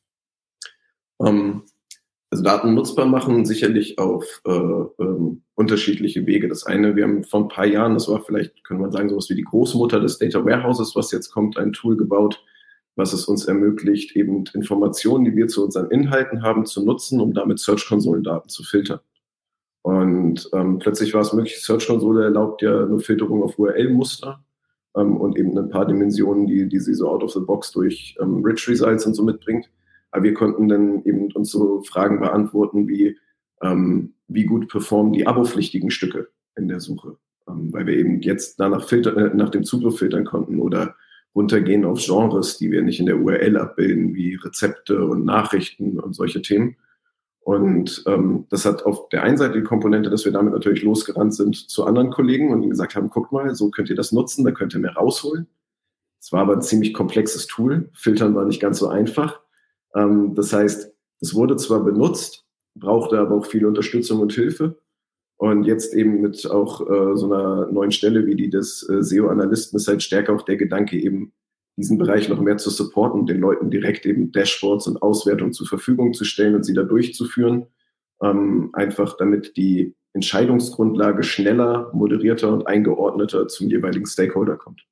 Um 1.18 1.28
ähm, 1.28 1.64
also 2.34 2.44
Daten 2.44 2.74
nutzbar 2.74 3.06
machen 3.06 3.46
sicherlich 3.46 4.00
auf 4.00 4.42
äh, 4.48 4.52
ähm, 4.52 5.44
unterschiedliche 5.54 6.26
Wege. 6.26 6.48
Das 6.48 6.66
eine, 6.66 6.96
wir 6.96 7.04
haben 7.04 7.24
vor 7.24 7.42
ein 7.42 7.48
paar 7.48 7.68
Jahren, 7.68 7.94
das 7.94 8.10
war 8.10 8.24
vielleicht, 8.24 8.64
könnte 8.64 8.82
man 8.82 8.92
sagen, 8.92 9.10
sowas 9.10 9.30
wie 9.30 9.36
die 9.36 9.44
Großmutter 9.44 10.00
des 10.00 10.18
Data 10.18 10.44
Warehouses, 10.44 10.96
was 10.96 11.12
jetzt 11.12 11.30
kommt, 11.30 11.60
ein 11.60 11.74
Tool 11.74 11.96
gebaut, 11.96 12.44
was 12.96 13.14
es 13.14 13.26
uns 13.26 13.46
ermöglicht, 13.46 14.16
eben 14.16 14.46
Informationen, 14.56 15.26
die 15.26 15.36
wir 15.36 15.48
zu 15.48 15.64
unseren 15.64 15.92
Inhalten 15.92 16.42
haben, 16.42 16.66
zu 16.66 16.84
nutzen, 16.84 17.22
um 17.22 17.36
damit 17.36 17.60
Search-Konsolen-Daten 17.60 18.50
zu 18.50 18.64
filtern. 18.64 19.00
Und 19.84 20.50
ähm, 20.54 20.80
plötzlich 20.80 21.14
war 21.14 21.22
es 21.22 21.34
möglich, 21.34 21.62
Search-Konsole 21.62 22.24
erlaubt 22.24 22.64
ja 22.64 22.84
eine 22.84 22.98
Filterung 22.98 23.44
auf 23.44 23.60
URL-Muster 23.60 24.44
ähm, 24.98 25.18
und 25.18 25.38
eben 25.38 25.56
ein 25.56 25.70
paar 25.70 25.86
Dimensionen, 25.86 26.48
die, 26.48 26.68
die 26.68 26.80
sie 26.80 26.96
so 26.96 27.10
out 27.10 27.22
of 27.22 27.32
the 27.32 27.42
box 27.42 27.72
durch 27.74 28.18
ähm, 28.20 28.44
Rich 28.44 28.68
Results 28.68 29.06
und 29.06 29.14
so 29.14 29.22
mitbringt. 29.22 29.70
Aber 30.14 30.24
wir 30.24 30.34
konnten 30.36 30.68
dann 30.70 31.04
eben 31.06 31.32
uns 31.32 31.50
so 31.50 31.82
Fragen 31.82 32.20
beantworten 32.20 32.88
wie, 32.88 33.18
ähm, 33.64 34.14
wie 34.28 34.46
gut 34.46 34.70
performen 34.70 35.12
die 35.12 35.26
abopflichtigen 35.26 35.90
Stücke 35.90 36.30
in 36.56 36.68
der 36.68 36.80
Suche, 36.80 37.18
ähm, 37.48 37.74
weil 37.74 37.88
wir 37.88 37.98
eben 37.98 38.22
jetzt 38.22 38.60
danach 38.60 38.88
filter, 38.88 39.18
äh, 39.18 39.36
nach 39.36 39.50
dem 39.50 39.64
Zugriff 39.64 39.98
filtern 39.98 40.24
konnten 40.24 40.60
oder 40.60 40.96
runtergehen 41.34 41.84
auf 41.84 42.00
Genres, 42.00 42.60
die 42.60 42.70
wir 42.70 42.84
nicht 42.84 43.00
in 43.00 43.08
der 43.08 43.20
URL 43.20 43.58
abbilden, 43.58 44.14
wie 44.14 44.36
Rezepte 44.36 45.04
und 45.04 45.26
Nachrichten 45.26 46.00
und 46.00 46.14
solche 46.14 46.44
Themen. 46.44 46.76
Und 47.40 48.04
ähm, 48.06 48.46
das 48.52 48.66
hat 48.66 48.86
auf 48.86 49.10
der 49.10 49.24
einen 49.24 49.38
Seite 49.38 49.56
die 49.56 49.64
Komponente, 49.64 50.12
dass 50.12 50.26
wir 50.26 50.32
damit 50.32 50.54
natürlich 50.54 50.84
losgerannt 50.84 51.34
sind 51.34 51.56
zu 51.56 51.86
anderen 51.86 52.12
Kollegen 52.12 52.52
und 52.52 52.62
ihnen 52.62 52.70
gesagt 52.70 52.96
haben, 52.96 53.10
guckt 53.10 53.32
mal, 53.32 53.56
so 53.56 53.72
könnt 53.72 53.90
ihr 53.90 53.96
das 53.96 54.12
nutzen, 54.12 54.46
da 54.46 54.52
könnt 54.52 54.76
ihr 54.76 54.80
mehr 54.80 54.94
rausholen. 54.94 55.48
Es 56.22 56.32
war 56.32 56.42
aber 56.42 56.54
ein 56.54 56.62
ziemlich 56.62 56.94
komplexes 56.94 57.48
Tool. 57.48 57.90
Filtern 57.94 58.36
war 58.36 58.46
nicht 58.46 58.62
ganz 58.62 58.78
so 58.78 58.88
einfach. 58.88 59.42
Ähm, 59.96 60.36
das 60.36 60.54
heißt, 60.54 60.92
es 61.22 61.36
wurde 61.36 61.56
zwar 61.56 61.84
benutzt, 61.84 62.46
brauchte 62.76 63.20
aber 63.20 63.36
auch 63.36 63.46
viel 63.46 63.66
Unterstützung 63.66 64.20
und 64.20 64.34
Hilfe. 64.34 64.78
Und 65.38 65.64
jetzt 65.66 65.94
eben 65.94 66.22
mit 66.22 66.50
auch 66.50 66.82
äh, 66.82 67.18
so 67.18 67.26
einer 67.26 67.68
neuen 67.72 67.92
Stelle 67.92 68.26
wie 68.26 68.36
die 68.36 68.50
des 68.50 68.88
äh, 68.90 69.02
SEO-Analysten 69.04 69.78
ist 69.78 69.88
halt 69.88 70.04
stärker 70.04 70.34
auch 70.34 70.44
der 70.44 70.58
Gedanke, 70.58 70.98
eben 70.98 71.34
diesen 71.76 71.98
Bereich 71.98 72.30
noch 72.30 72.40
mehr 72.40 72.58
zu 72.58 72.70
supporten, 72.70 73.26
den 73.26 73.40
Leuten 73.40 73.72
direkt 73.72 74.06
eben 74.06 74.32
Dashboards 74.32 74.88
und 74.88 75.02
Auswertungen 75.02 75.54
zur 75.54 75.68
Verfügung 75.68 76.14
zu 76.14 76.24
stellen 76.24 76.56
und 76.56 76.64
sie 76.64 76.74
da 76.74 76.84
durchzuführen. 76.84 77.66
Ähm, 78.22 78.70
einfach 78.74 79.18
damit 79.18 79.58
die 79.58 79.96
Entscheidungsgrundlage 80.14 81.24
schneller, 81.24 81.90
moderierter 81.94 82.54
und 82.54 82.68
eingeordneter 82.68 83.48
zum 83.48 83.70
jeweiligen 83.70 84.06
Stakeholder 84.06 84.56
kommt. 84.56 84.86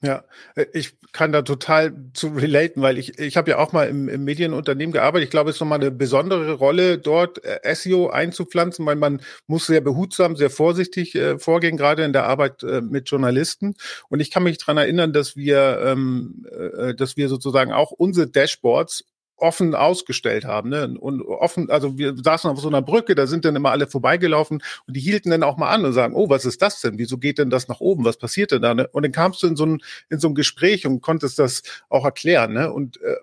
Ja, 0.00 0.22
äh, 0.54 0.66
ich 0.74 0.96
kann 1.12 1.32
da 1.32 1.42
total 1.42 1.92
zu 2.12 2.28
relaten, 2.28 2.82
weil 2.82 2.98
ich, 2.98 3.18
ich 3.18 3.36
habe 3.36 3.50
ja 3.50 3.58
auch 3.58 3.72
mal 3.72 3.88
im, 3.88 4.08
im 4.08 4.22
Medienunternehmen 4.22 4.92
gearbeitet. 4.92 5.24
Ich 5.24 5.30
glaube, 5.30 5.50
es 5.50 5.56
ist 5.56 5.60
nochmal 5.60 5.80
eine 5.80 5.90
besondere 5.90 6.52
Rolle, 6.52 6.98
dort 6.98 7.44
äh, 7.44 7.74
SEO 7.74 8.08
einzupflanzen, 8.08 8.86
weil 8.86 8.94
man 8.94 9.20
muss 9.48 9.66
sehr 9.66 9.80
behutsam, 9.80 10.36
sehr 10.36 10.50
vorsichtig 10.50 11.16
äh, 11.16 11.38
vorgehen, 11.40 11.76
gerade 11.76 12.04
in 12.04 12.12
der 12.12 12.26
Arbeit 12.26 12.62
äh, 12.62 12.80
mit 12.80 13.10
Journalisten. 13.10 13.74
Und 14.08 14.20
ich 14.20 14.30
kann 14.30 14.44
mich 14.44 14.58
dran 14.58 14.76
erinnern, 14.76 15.12
dass 15.12 15.34
wir, 15.36 15.80
ähm, 15.84 16.46
äh, 16.52 16.94
dass 16.94 17.16
wir 17.16 17.28
sozusagen 17.28 17.72
auch 17.72 17.90
unsere 17.90 18.28
Dashboards 18.28 19.04
offen 19.38 19.74
ausgestellt 19.74 20.44
haben. 20.44 20.68
Ne? 20.70 20.96
Und 20.98 21.22
offen, 21.22 21.70
also 21.70 21.96
wir 21.98 22.14
saßen 22.16 22.50
auf 22.50 22.60
so 22.60 22.68
einer 22.68 22.82
Brücke, 22.82 23.14
da 23.14 23.26
sind 23.26 23.44
dann 23.44 23.56
immer 23.56 23.70
alle 23.70 23.86
vorbeigelaufen 23.86 24.62
und 24.86 24.96
die 24.96 25.00
hielten 25.00 25.30
dann 25.30 25.42
auch 25.42 25.56
mal 25.56 25.70
an 25.70 25.84
und 25.84 25.92
sagen, 25.92 26.14
oh, 26.14 26.28
was 26.28 26.44
ist 26.44 26.60
das 26.62 26.80
denn? 26.80 26.98
Wieso 26.98 27.18
geht 27.18 27.38
denn 27.38 27.50
das 27.50 27.68
nach 27.68 27.80
oben? 27.80 28.04
Was 28.04 28.18
passiert 28.18 28.52
denn 28.52 28.62
da? 28.62 28.74
Ne? 28.74 28.88
Und 28.88 29.02
dann 29.04 29.12
kamst 29.12 29.42
du 29.42 29.46
in 29.46 29.56
so 29.56 29.66
ein, 29.66 29.80
in 30.10 30.18
so 30.18 30.28
ein 30.28 30.34
Gespräch 30.34 30.86
und 30.86 31.00
konntest 31.00 31.38
das 31.38 31.62
auch 31.88 32.04
erklären. 32.04 32.52
Ne? 32.52 32.72
Und 32.72 33.00
äh, 33.00 33.16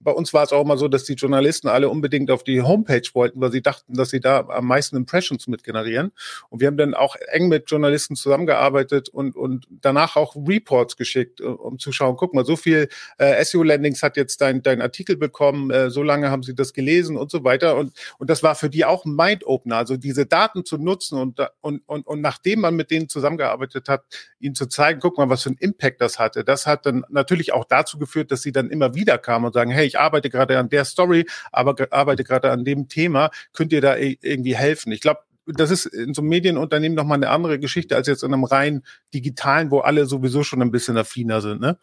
bei 0.00 0.12
uns 0.12 0.32
war 0.32 0.42
es 0.42 0.52
auch 0.52 0.62
immer 0.62 0.78
so, 0.78 0.88
dass 0.88 1.04
die 1.04 1.14
Journalisten 1.14 1.68
alle 1.68 1.88
unbedingt 1.90 2.30
auf 2.30 2.42
die 2.42 2.62
Homepage 2.62 3.06
wollten, 3.12 3.40
weil 3.40 3.52
sie 3.52 3.60
dachten, 3.60 3.94
dass 3.94 4.10
sie 4.10 4.20
da 4.20 4.46
am 4.48 4.66
meisten 4.66 4.96
Impressions 4.96 5.46
mit 5.46 5.62
generieren. 5.62 6.12
Und 6.48 6.60
wir 6.60 6.68
haben 6.68 6.78
dann 6.78 6.94
auch 6.94 7.16
eng 7.32 7.48
mit 7.48 7.70
Journalisten 7.70 8.16
zusammengearbeitet 8.16 9.10
und, 9.10 9.36
und 9.36 9.66
danach 9.70 10.16
auch 10.16 10.36
Reports 10.36 10.96
geschickt, 10.96 11.40
um 11.40 11.78
zu 11.78 11.92
schauen, 11.92 12.16
guck 12.16 12.34
mal, 12.34 12.46
so 12.46 12.56
viel 12.56 12.88
äh, 13.18 13.44
SEO-Landings 13.44 14.02
hat 14.02 14.16
jetzt 14.16 14.40
dein, 14.40 14.62
dein 14.62 14.80
Artikel 14.80 15.16
bekommen, 15.16 15.49
äh, 15.70 15.90
so 15.90 16.02
lange 16.02 16.30
haben 16.30 16.42
sie 16.42 16.54
das 16.54 16.72
gelesen 16.72 17.16
und 17.16 17.30
so 17.30 17.44
weiter. 17.44 17.76
Und, 17.76 17.92
und 18.18 18.30
das 18.30 18.42
war 18.42 18.54
für 18.54 18.70
die 18.70 18.84
auch 18.84 19.04
ein 19.04 19.14
Mind-Opener, 19.14 19.76
also 19.76 19.96
diese 19.96 20.26
Daten 20.26 20.64
zu 20.64 20.78
nutzen 20.78 21.18
und, 21.18 21.40
und, 21.60 21.82
und, 21.86 22.06
und 22.06 22.20
nachdem 22.20 22.60
man 22.60 22.76
mit 22.76 22.90
denen 22.90 23.08
zusammengearbeitet 23.08 23.88
hat, 23.88 24.04
ihnen 24.38 24.54
zu 24.54 24.66
zeigen, 24.66 25.00
guck 25.00 25.18
mal, 25.18 25.28
was 25.28 25.42
für 25.42 25.50
ein 25.50 25.56
Impact 25.58 26.00
das 26.00 26.18
hatte. 26.18 26.44
Das 26.44 26.66
hat 26.66 26.86
dann 26.86 27.04
natürlich 27.08 27.52
auch 27.52 27.64
dazu 27.64 27.98
geführt, 27.98 28.30
dass 28.30 28.42
sie 28.42 28.52
dann 28.52 28.70
immer 28.70 28.94
wieder 28.94 29.18
kamen 29.18 29.46
und 29.46 29.52
sagen, 29.52 29.70
hey, 29.70 29.86
ich 29.86 29.98
arbeite 29.98 30.30
gerade 30.30 30.58
an 30.58 30.68
der 30.68 30.84
Story, 30.84 31.26
aber 31.52 31.74
arbeite 31.90 32.24
gerade 32.24 32.50
an 32.50 32.64
dem 32.64 32.88
Thema, 32.88 33.30
könnt 33.52 33.72
ihr 33.72 33.80
da 33.80 33.96
irgendwie 33.96 34.56
helfen? 34.56 34.92
Ich 34.92 35.00
glaube, 35.00 35.20
das 35.46 35.70
ist 35.70 35.86
in 35.86 36.14
so 36.14 36.22
einem 36.22 36.28
Medienunternehmen 36.28 36.96
nochmal 36.96 37.16
eine 37.16 37.30
andere 37.30 37.58
Geschichte 37.58 37.96
als 37.96 38.06
jetzt 38.06 38.22
in 38.22 38.32
einem 38.32 38.44
rein 38.44 38.82
digitalen, 39.14 39.70
wo 39.70 39.80
alle 39.80 40.06
sowieso 40.06 40.42
schon 40.42 40.62
ein 40.62 40.70
bisschen 40.70 40.96
affiner 40.96 41.40
sind, 41.40 41.60
ne? 41.60 41.78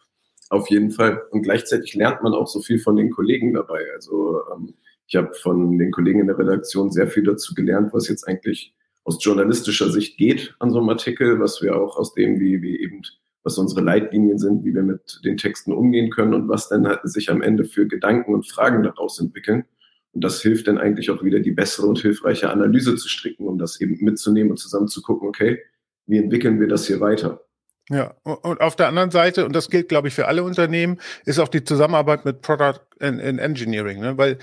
Auf 0.50 0.70
jeden 0.70 0.90
Fall. 0.90 1.22
Und 1.30 1.42
gleichzeitig 1.42 1.94
lernt 1.94 2.22
man 2.22 2.32
auch 2.32 2.46
so 2.46 2.60
viel 2.60 2.78
von 2.78 2.96
den 2.96 3.10
Kollegen 3.10 3.52
dabei. 3.52 3.84
Also 3.94 4.40
ähm, 4.54 4.74
ich 5.06 5.16
habe 5.16 5.34
von 5.34 5.78
den 5.78 5.90
Kollegen 5.90 6.20
in 6.20 6.26
der 6.26 6.38
Redaktion 6.38 6.90
sehr 6.90 7.08
viel 7.08 7.22
dazu 7.22 7.54
gelernt, 7.54 7.92
was 7.92 8.08
jetzt 8.08 8.26
eigentlich 8.26 8.74
aus 9.04 9.24
journalistischer 9.24 9.90
Sicht 9.90 10.18
geht 10.18 10.54
an 10.58 10.70
so 10.70 10.78
einem 10.78 10.90
Artikel, 10.90 11.40
was 11.40 11.62
wir 11.62 11.76
auch 11.76 11.96
aus 11.96 12.12
dem, 12.12 12.40
wie, 12.40 12.60
wie 12.60 12.78
eben, 12.78 13.02
was 13.42 13.56
unsere 13.56 13.80
Leitlinien 13.80 14.38
sind, 14.38 14.64
wie 14.64 14.74
wir 14.74 14.82
mit 14.82 15.20
den 15.24 15.38
Texten 15.38 15.72
umgehen 15.72 16.10
können 16.10 16.34
und 16.34 16.48
was 16.48 16.68
dann 16.68 16.86
halt 16.86 17.00
sich 17.04 17.30
am 17.30 17.40
Ende 17.40 17.64
für 17.64 17.86
Gedanken 17.86 18.34
und 18.34 18.46
Fragen 18.46 18.82
daraus 18.82 19.18
entwickeln. 19.18 19.64
Und 20.12 20.24
das 20.24 20.42
hilft 20.42 20.68
dann 20.68 20.78
eigentlich 20.78 21.10
auch 21.10 21.22
wieder, 21.22 21.40
die 21.40 21.52
bessere 21.52 21.86
und 21.86 22.00
hilfreiche 22.00 22.50
Analyse 22.50 22.96
zu 22.96 23.08
stricken, 23.08 23.46
um 23.46 23.58
das 23.58 23.80
eben 23.80 23.96
mitzunehmen 24.00 24.50
und 24.50 24.58
zusammen 24.58 24.88
zu 24.88 25.00
gucken, 25.00 25.28
okay, 25.28 25.62
wie 26.06 26.18
entwickeln 26.18 26.60
wir 26.60 26.68
das 26.68 26.86
hier 26.86 27.00
weiter? 27.00 27.47
Ja, 27.90 28.14
und 28.24 28.60
auf 28.60 28.76
der 28.76 28.88
anderen 28.88 29.10
Seite, 29.10 29.46
und 29.46 29.54
das 29.54 29.70
gilt, 29.70 29.88
glaube 29.88 30.08
ich, 30.08 30.14
für 30.14 30.28
alle 30.28 30.42
Unternehmen, 30.42 31.00
ist 31.24 31.38
auch 31.38 31.48
die 31.48 31.64
Zusammenarbeit 31.64 32.24
mit 32.26 32.42
Product 32.42 32.80
and, 33.00 33.22
and 33.22 33.40
Engineering, 33.40 34.00
ne? 34.00 34.18
weil 34.18 34.38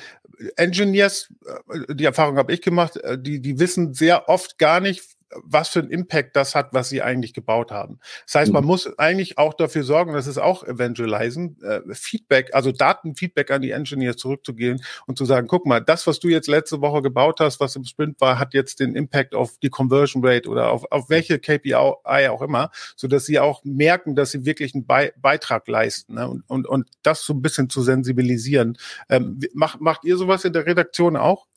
Engineers, 0.57 1.31
äh, 1.69 1.93
die 1.93 2.05
Erfahrung 2.05 2.37
habe 2.37 2.53
ich 2.53 2.61
gemacht, 2.61 2.97
äh, 2.97 3.17
die, 3.19 3.39
die 3.39 3.59
wissen 3.59 3.93
sehr 3.93 4.29
oft 4.29 4.57
gar 4.57 4.79
nicht, 4.79 5.14
was 5.43 5.69
für 5.69 5.79
einen 5.79 5.89
Impact 5.89 6.35
das 6.35 6.55
hat, 6.55 6.73
was 6.73 6.89
sie 6.89 7.01
eigentlich 7.01 7.33
gebaut 7.33 7.71
haben. 7.71 7.99
Das 8.25 8.35
heißt, 8.35 8.53
man 8.53 8.63
mhm. 8.63 8.67
muss 8.67 8.99
eigentlich 8.99 9.37
auch 9.37 9.53
dafür 9.53 9.83
sorgen, 9.83 10.13
das 10.13 10.27
ist 10.27 10.37
auch 10.37 10.63
Evangelisen, 10.63 11.61
äh, 11.61 11.81
Feedback, 11.93 12.53
also 12.53 12.71
Datenfeedback 12.71 13.51
an 13.51 13.61
die 13.61 13.71
Engineers 13.71 14.17
zurückzugehen 14.17 14.81
und 15.07 15.17
zu 15.17 15.25
sagen, 15.25 15.47
guck 15.47 15.65
mal, 15.65 15.79
das, 15.79 16.07
was 16.07 16.19
du 16.19 16.27
jetzt 16.27 16.47
letzte 16.47 16.81
Woche 16.81 17.01
gebaut 17.01 17.39
hast, 17.39 17.59
was 17.59 17.75
im 17.75 17.85
Sprint 17.85 18.21
war, 18.21 18.39
hat 18.39 18.53
jetzt 18.53 18.79
den 18.79 18.95
Impact 18.95 19.35
auf 19.35 19.57
die 19.61 19.69
Conversion 19.69 20.25
Rate 20.25 20.49
oder 20.49 20.71
auf, 20.71 20.85
auf 20.91 21.09
welche 21.09 21.39
KPI 21.39 21.75
auch 21.75 22.41
immer, 22.41 22.71
so 22.95 23.07
dass 23.07 23.25
sie 23.25 23.39
auch 23.39 23.63
merken, 23.63 24.15
dass 24.15 24.31
sie 24.31 24.45
wirklich 24.45 24.73
einen 24.73 24.85
Be 24.85 25.13
Beitrag 25.17 25.67
leisten 25.67 26.15
ne? 26.15 26.27
und, 26.27 26.43
und, 26.47 26.67
und 26.67 26.89
das 27.03 27.23
so 27.23 27.33
ein 27.33 27.41
bisschen 27.41 27.69
zu 27.69 27.81
sensibilisieren. 27.81 28.77
Ähm, 29.09 29.39
macht, 29.53 29.81
macht 29.81 30.03
ihr 30.03 30.17
sowas 30.17 30.45
in 30.45 30.53
der 30.53 30.65
Redaktion 30.65 31.15
auch? 31.15 31.47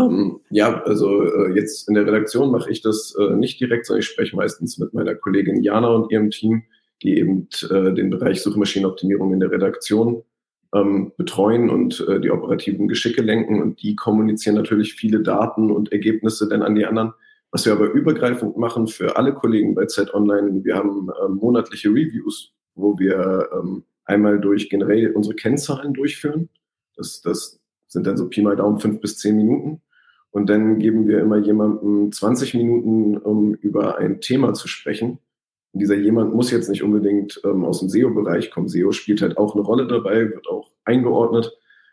Ähm, 0.00 0.40
ja, 0.50 0.82
also 0.82 1.22
äh, 1.22 1.54
jetzt 1.54 1.88
in 1.88 1.94
der 1.94 2.06
Redaktion 2.06 2.50
mache 2.50 2.70
ich 2.70 2.82
das 2.82 3.14
äh, 3.18 3.34
nicht 3.34 3.60
direkt, 3.60 3.86
sondern 3.86 4.00
ich 4.00 4.06
spreche 4.06 4.36
meistens 4.36 4.78
mit 4.78 4.94
meiner 4.94 5.14
Kollegin 5.14 5.62
Jana 5.62 5.88
und 5.88 6.10
ihrem 6.10 6.30
Team, 6.30 6.62
die 7.02 7.18
eben 7.18 7.48
äh, 7.70 7.92
den 7.92 8.10
Bereich 8.10 8.42
Suchmaschinenoptimierung 8.42 9.32
in 9.32 9.40
der 9.40 9.50
Redaktion 9.50 10.22
ähm, 10.74 11.12
betreuen 11.16 11.70
und 11.70 12.04
äh, 12.08 12.20
die 12.20 12.30
operativen 12.30 12.88
Geschicke 12.88 13.22
lenken. 13.22 13.60
Und 13.60 13.82
die 13.82 13.96
kommunizieren 13.96 14.56
natürlich 14.56 14.94
viele 14.94 15.20
Daten 15.20 15.70
und 15.70 15.92
Ergebnisse 15.92 16.48
dann 16.48 16.62
an 16.62 16.74
die 16.74 16.86
anderen. 16.86 17.12
Was 17.52 17.66
wir 17.66 17.72
aber 17.72 17.90
übergreifend 17.90 18.56
machen 18.56 18.86
für 18.86 19.16
alle 19.16 19.34
Kollegen 19.34 19.74
bei 19.74 19.86
Zeit 19.86 20.14
Online, 20.14 20.64
wir 20.64 20.76
haben 20.76 21.08
ähm, 21.24 21.34
monatliche 21.34 21.88
Reviews, 21.88 22.52
wo 22.76 22.98
wir 22.98 23.48
ähm, 23.52 23.82
einmal 24.04 24.40
durch 24.40 24.70
generell 24.70 25.12
unsere 25.12 25.34
Kennzahlen 25.34 25.92
durchführen. 25.92 26.48
Das, 26.96 27.20
das 27.22 27.60
sind 27.88 28.06
dann 28.06 28.16
so 28.16 28.28
Pi 28.28 28.42
mal 28.42 28.56
Daumen 28.56 28.78
fünf 28.78 29.00
bis 29.00 29.18
zehn 29.18 29.36
Minuten. 29.36 29.82
Und 30.30 30.48
dann 30.48 30.78
geben 30.78 31.08
wir 31.08 31.20
immer 31.20 31.38
jemandem 31.38 32.12
20 32.12 32.54
Minuten, 32.54 33.16
um 33.16 33.54
über 33.54 33.98
ein 33.98 34.20
Thema 34.20 34.54
zu 34.54 34.68
sprechen. 34.68 35.18
Und 35.72 35.80
dieser 35.80 35.96
jemand 35.96 36.34
muss 36.34 36.50
jetzt 36.50 36.68
nicht 36.68 36.82
unbedingt 36.82 37.40
ähm, 37.44 37.64
aus 37.64 37.80
dem 37.80 37.88
SEO-Bereich 37.88 38.50
kommen. 38.50 38.68
SEO 38.68 38.92
spielt 38.92 39.22
halt 39.22 39.36
auch 39.36 39.54
eine 39.54 39.64
Rolle 39.64 39.86
dabei, 39.86 40.30
wird 40.30 40.48
auch 40.48 40.70
eingeordnet. 40.84 41.52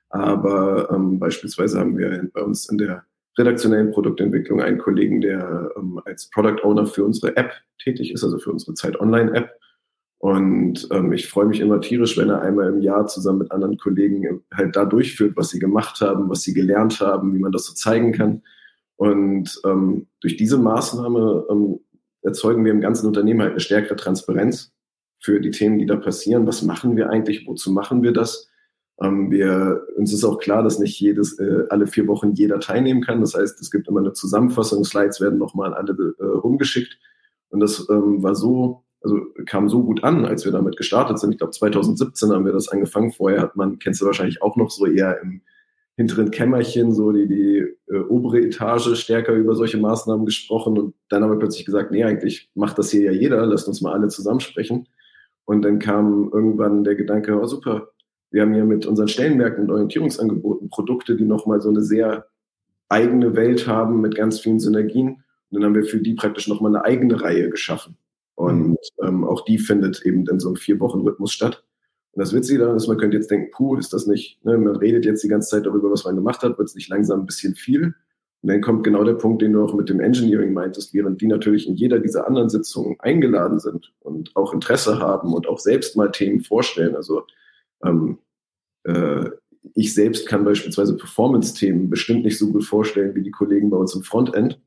Aber 0.10 0.90
ähm, 0.92 1.20
beispielsweise 1.20 1.80
haben 1.80 1.98
wir 1.98 2.30
bei 2.34 2.42
uns 2.42 2.70
in 2.70 2.78
der 2.78 3.06
redaktionellen 3.38 3.92
Produktentwicklung 3.92 4.62
einen 4.62 4.78
Kollegen, 4.78 5.22
der 5.22 5.72
ähm, 5.78 6.00
als 6.06 6.30
Product 6.30 6.64
Owner 6.64 6.86
für 6.86 7.04
unsere 7.04 7.36
App 7.38 7.52
tätig 7.84 8.12
ist, 8.12 8.24
also 8.24 8.40
für 8.40 8.52
unsere 8.52 8.74
Zeit 8.74 9.00
Online-App. 9.00 9.52
Und 10.20 10.88
ähm, 10.92 11.14
ich 11.14 11.28
freue 11.28 11.46
mich 11.46 11.60
immer 11.60 11.80
tierisch, 11.80 12.18
wenn 12.18 12.30
er 12.30 12.42
einmal 12.42 12.70
im 12.70 12.82
Jahr 12.82 13.06
zusammen 13.06 13.40
mit 13.40 13.52
anderen 13.52 13.78
Kollegen 13.78 14.42
halt 14.52 14.76
da 14.76 14.86
durchführt, 14.86 15.38
was 15.38 15.50
sie 15.50 15.60
gemacht 15.60 16.02
haben, 16.02 16.30
was 16.30 16.42
sie 16.42 16.54
gelernt 16.54 17.00
haben, 17.00 17.36
wie 17.36 17.40
man 17.40 17.52
das 17.52 17.66
so 17.66 17.74
zeigen 17.74 18.14
kann. 18.14 18.42
Und 18.96 19.62
ähm, 19.64 20.08
durch 20.22 20.38
diese 20.38 20.58
Maßnahme 20.58 21.46
ähm, 21.52 21.80
erzeugen 22.24 22.66
wir 22.66 22.72
im 22.72 22.82
ganzen 22.82 23.06
Unternehmen 23.06 23.42
halt 23.42 23.52
eine 23.52 23.60
stärkere 23.60 23.96
Transparenz 23.96 24.74
für 25.20 25.40
die 25.40 25.52
Themen, 25.52 25.78
die 25.78 25.86
da 25.86 25.96
passieren. 25.96 26.48
Was 26.48 26.64
machen 26.64 26.98
wir 26.98 27.10
eigentlich? 27.10 27.46
Wozu 27.48 27.72
machen 27.72 28.02
wir 28.02 28.12
das? 28.12 28.50
Ähm, 29.00 29.30
wir, 29.30 29.86
uns 29.98 30.12
ist 30.12 30.24
auch 30.24 30.40
klar, 30.40 30.64
dass 30.64 30.80
nicht 30.80 31.00
jedes, 31.00 31.38
äh, 31.38 31.66
alle 31.70 31.86
vier 31.86 32.08
Wochen 32.08 32.34
jeder 32.34 32.60
teilnehmen 32.60 33.02
kann. 33.02 33.22
Das 33.22 33.36
heißt, 33.36 33.62
es 33.62 33.70
gibt 33.70 33.88
immer 33.88 34.00
eine 34.00 34.14
Zusammenfassung, 34.14 34.84
Slides 34.84 35.22
werden 35.22 35.38
nochmal 35.38 35.76
an 35.76 35.88
alle 35.88 36.16
äh, 36.20 36.24
rumgeschickt. 36.24 36.98
Und 37.50 37.60
das 37.60 37.88
ähm, 37.90 38.24
war 38.24 38.34
so 38.34 38.84
also 39.02 39.22
kam 39.46 39.70
so 39.70 39.84
gut 39.84 40.04
an, 40.04 40.26
als 40.26 40.46
wir 40.46 40.52
damit 40.52 40.78
gestartet 40.78 41.20
sind. 41.20 41.32
Ich 41.32 41.38
glaube, 41.38 41.52
2017 41.52 42.32
haben 42.32 42.46
wir 42.46 42.54
das 42.54 42.70
angefangen. 42.70 43.12
Vorher 43.12 43.42
hat 43.42 43.56
man, 43.56 43.80
kennst 43.80 44.02
du 44.02 44.06
wahrscheinlich 44.06 44.42
auch 44.42 44.56
noch 44.56 44.72
so 44.72 44.86
eher 44.86 45.22
im 45.22 45.42
hinteren 45.96 46.30
Kämmerchen, 46.30 46.94
so 46.94 47.12
die, 47.12 47.28
die 47.28 47.66
äh, 47.92 48.00
obere 48.00 48.40
Etage 48.40 48.96
stärker 48.96 49.34
über 49.34 49.56
solche 49.56 49.78
Maßnahmen 49.78 50.26
gesprochen. 50.26 50.78
Und 50.78 50.94
dann 51.10 51.24
haben 51.24 51.32
wir 51.32 51.40
plötzlich 51.40 51.66
gesagt, 51.66 51.92
nee, 51.92 52.04
eigentlich 52.04 52.52
macht 52.54 52.78
das 52.78 52.92
hier 52.92 53.02
ja 53.02 53.12
jeder, 53.12 53.46
lasst 53.46 53.68
uns 53.68 53.82
mal 53.82 53.94
alle 53.94 54.08
zusammensprechen. 54.08 54.88
Und 55.46 55.64
dann 55.64 55.80
kam 55.80 56.30
irgendwann 56.32 56.84
der 56.84 56.96
Gedanke, 56.96 57.40
oh 57.40 57.46
super, 57.46 57.90
wir 58.30 58.44
haben 58.44 58.54
hier 58.54 58.66
mit 58.66 58.86
unseren 58.86 59.08
Stellenmärkten 59.08 59.64
und 59.64 59.72
Orientierungsangeboten 59.72 60.70
Produkte, 60.70 61.16
die 61.16 61.26
nochmal 61.26 61.62
so 61.62 61.70
eine 61.70 61.82
sehr 61.82 62.28
eigene 62.90 63.36
Welt 63.36 63.68
haben 63.68 64.02
mit 64.02 64.16
ganz 64.16 64.40
vielen 64.40 64.60
Synergien. 64.60 65.24
Und 65.50 65.62
dann 65.62 65.64
haben 65.64 65.76
wir 65.76 65.84
für 65.84 66.00
die 66.00 66.14
praktisch 66.14 66.48
nochmal 66.48 66.76
eine 66.76 66.86
eigene 66.86 67.22
Reihe 67.22 67.50
geschaffen. 67.50 67.98
Und 68.38 68.70
mhm. 68.70 68.78
ähm, 69.02 69.24
auch 69.24 69.44
die 69.46 69.58
findet 69.58 70.06
eben 70.06 70.28
in 70.28 70.40
so 70.40 70.50
einem 70.50 70.58
Vier-Wochen-Rhythmus 70.58 71.34
statt. 71.34 71.64
Und 72.12 72.22
das 72.22 72.34
Witzige 72.34 72.60
daran 72.60 72.78
ist, 72.78 72.88
man 72.88 72.98
könnte 72.98 73.18
jetzt 73.18 73.32
denken, 73.32 73.50
puh, 73.52 73.76
ist 73.78 73.94
das 73.94 74.06
nicht, 74.06 74.44
ne, 74.46 74.58
man 74.60 74.76
redet 74.76 75.06
jetzt 75.06 75.24
die 75.24 75.28
ganze 75.28 75.50
Zeit 75.50 75.66
darüber, 75.66 75.90
was 75.90 76.06
man 76.06 76.16
gemacht 76.16 76.44
hat, 76.44 76.58
wird 76.58 76.68
es 76.68 76.76
nicht 76.76 76.88
langsam 76.88 77.22
ein 77.22 77.26
bisschen 77.26 77.56
viel? 77.56 77.96
Und 78.44 78.50
dann 78.50 78.62
kommt 78.62 78.84
genau 78.84 79.04
der 79.04 79.16
Punkt, 79.16 79.42
den 79.42 79.54
du 79.54 79.64
auch 79.64 79.74
mit 79.74 79.90
dem 79.90 80.00
Engineering 80.00 80.54
meintest, 80.54 80.94
während 80.94 81.20
die 81.20 81.26
natürlich 81.26 81.68
in 81.68 81.76
jeder 81.76 81.98
dieser 81.98 82.28
anderen 82.28 82.50
Sitzungen 82.50 82.96
eingeladen 83.00 83.60
sind 83.60 83.92
und 84.02 84.36
auch 84.36 84.54
Interesse 84.54 85.00
haben 85.00 85.34
und 85.34 85.48
auch 85.48 85.60
selbst 85.60 85.98
mal 85.98 86.12
Themen 86.12 86.42
vorstellen. 86.42 86.96
Also 86.96 87.24
ähm, 87.84 88.20
äh, 88.84 89.32
ich 89.74 89.96
selbst 89.96 90.28
kann 90.28 90.46
beispielsweise 90.46 90.96
Performance-Themen 90.96 91.90
bestimmt 91.90 92.24
nicht 92.24 92.38
so 92.38 92.52
gut 92.52 92.66
vorstellen 92.66 93.16
wie 93.16 93.24
die 93.24 93.32
Kollegen 93.32 93.72
bei 93.72 93.78
uns 93.78 93.96
im 93.96 94.04
Frontend 94.04 94.60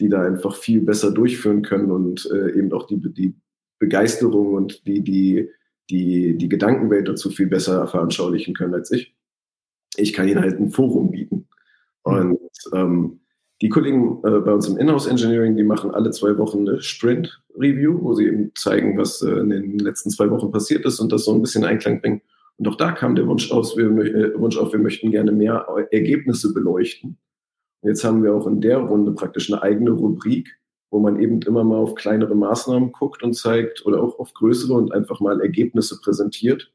die 0.00 0.08
da 0.08 0.22
einfach 0.22 0.56
viel 0.56 0.80
besser 0.80 1.12
durchführen 1.12 1.62
können 1.62 1.90
und 1.90 2.28
äh, 2.32 2.58
eben 2.58 2.72
auch 2.72 2.86
die, 2.86 3.00
die 3.12 3.34
Begeisterung 3.78 4.54
und 4.54 4.86
die, 4.86 5.02
die, 5.02 5.50
die, 5.90 6.36
die 6.36 6.48
Gedankenwelt 6.48 7.08
dazu 7.08 7.30
viel 7.30 7.46
besser 7.46 7.86
veranschaulichen 7.86 8.54
können 8.54 8.74
als 8.74 8.90
ich. 8.90 9.14
Ich 9.96 10.12
kann 10.12 10.28
ihnen 10.28 10.40
halt 10.40 10.58
ein 10.58 10.70
Forum 10.70 11.10
bieten. 11.10 11.48
Und 12.02 12.38
ähm, 12.72 13.20
die 13.62 13.68
Kollegen 13.68 14.18
äh, 14.24 14.40
bei 14.40 14.52
uns 14.52 14.68
im 14.68 14.78
Inhouse 14.78 15.06
Engineering, 15.06 15.56
die 15.56 15.62
machen 15.62 15.92
alle 15.92 16.10
zwei 16.10 16.36
Wochen 16.38 16.68
eine 16.68 16.80
Sprint-Review, 16.80 18.02
wo 18.02 18.14
sie 18.14 18.26
eben 18.26 18.50
zeigen, 18.56 18.98
was 18.98 19.22
äh, 19.22 19.30
in 19.30 19.50
den 19.50 19.78
letzten 19.78 20.10
zwei 20.10 20.28
Wochen 20.30 20.50
passiert 20.50 20.84
ist 20.84 20.98
und 21.00 21.12
das 21.12 21.24
so 21.24 21.34
ein 21.34 21.40
bisschen 21.40 21.64
Einklang 21.64 22.00
bringen. 22.00 22.20
Und 22.56 22.68
auch 22.68 22.76
da 22.76 22.92
kam 22.92 23.14
der 23.14 23.26
Wunsch, 23.26 23.50
aus, 23.50 23.76
wir, 23.76 23.86
äh, 23.86 24.38
Wunsch 24.38 24.56
auf, 24.58 24.72
wir 24.72 24.80
möchten 24.80 25.10
gerne 25.10 25.32
mehr 25.32 25.66
Ergebnisse 25.90 26.52
beleuchten. 26.52 27.16
Jetzt 27.84 28.02
haben 28.02 28.22
wir 28.22 28.34
auch 28.34 28.46
in 28.46 28.62
der 28.62 28.78
Runde 28.78 29.12
praktisch 29.12 29.52
eine 29.52 29.62
eigene 29.62 29.90
Rubrik, 29.90 30.58
wo 30.90 31.00
man 31.00 31.20
eben 31.20 31.42
immer 31.42 31.64
mal 31.64 31.76
auf 31.76 31.94
kleinere 31.94 32.34
Maßnahmen 32.34 32.92
guckt 32.92 33.22
und 33.22 33.34
zeigt 33.34 33.84
oder 33.84 34.02
auch 34.02 34.18
auf 34.18 34.32
größere 34.32 34.72
und 34.72 34.92
einfach 34.92 35.20
mal 35.20 35.40
Ergebnisse 35.42 36.00
präsentiert 36.00 36.72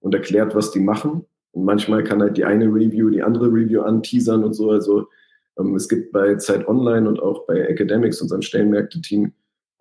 und 0.00 0.14
erklärt, 0.14 0.54
was 0.54 0.70
die 0.70 0.80
machen. 0.80 1.26
Und 1.52 1.64
manchmal 1.64 2.04
kann 2.04 2.22
halt 2.22 2.38
die 2.38 2.44
eine 2.44 2.66
Review 2.66 3.10
die 3.10 3.22
andere 3.22 3.48
Review 3.48 3.82
anteasern 3.82 4.44
und 4.44 4.54
so. 4.54 4.70
Also 4.70 5.08
ähm, 5.58 5.74
es 5.74 5.88
gibt 5.88 6.12
bei 6.12 6.36
Zeit 6.36 6.66
Online 6.66 7.06
und 7.06 7.20
auch 7.20 7.46
bei 7.46 7.60
Academics, 7.60 8.22
unserem 8.22 8.40
Stellenmärkte-Team, 8.40 9.32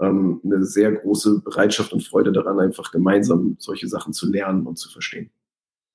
ähm, 0.01 0.41
eine 0.44 0.65
sehr 0.65 0.91
große 0.91 1.41
Bereitschaft 1.41 1.94
und 1.94 2.03
Freude 2.03 2.34
daran, 2.34 2.60
einfach 2.60 2.91
gemeinsam 2.91 3.55
solche 3.60 3.88
Sachen 3.88 4.12
zu 4.12 4.29
lernen 4.29 4.67
und 4.67 4.77
zu 4.77 4.89
verstehen. 4.89 5.29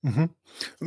Mhm. 0.02 0.30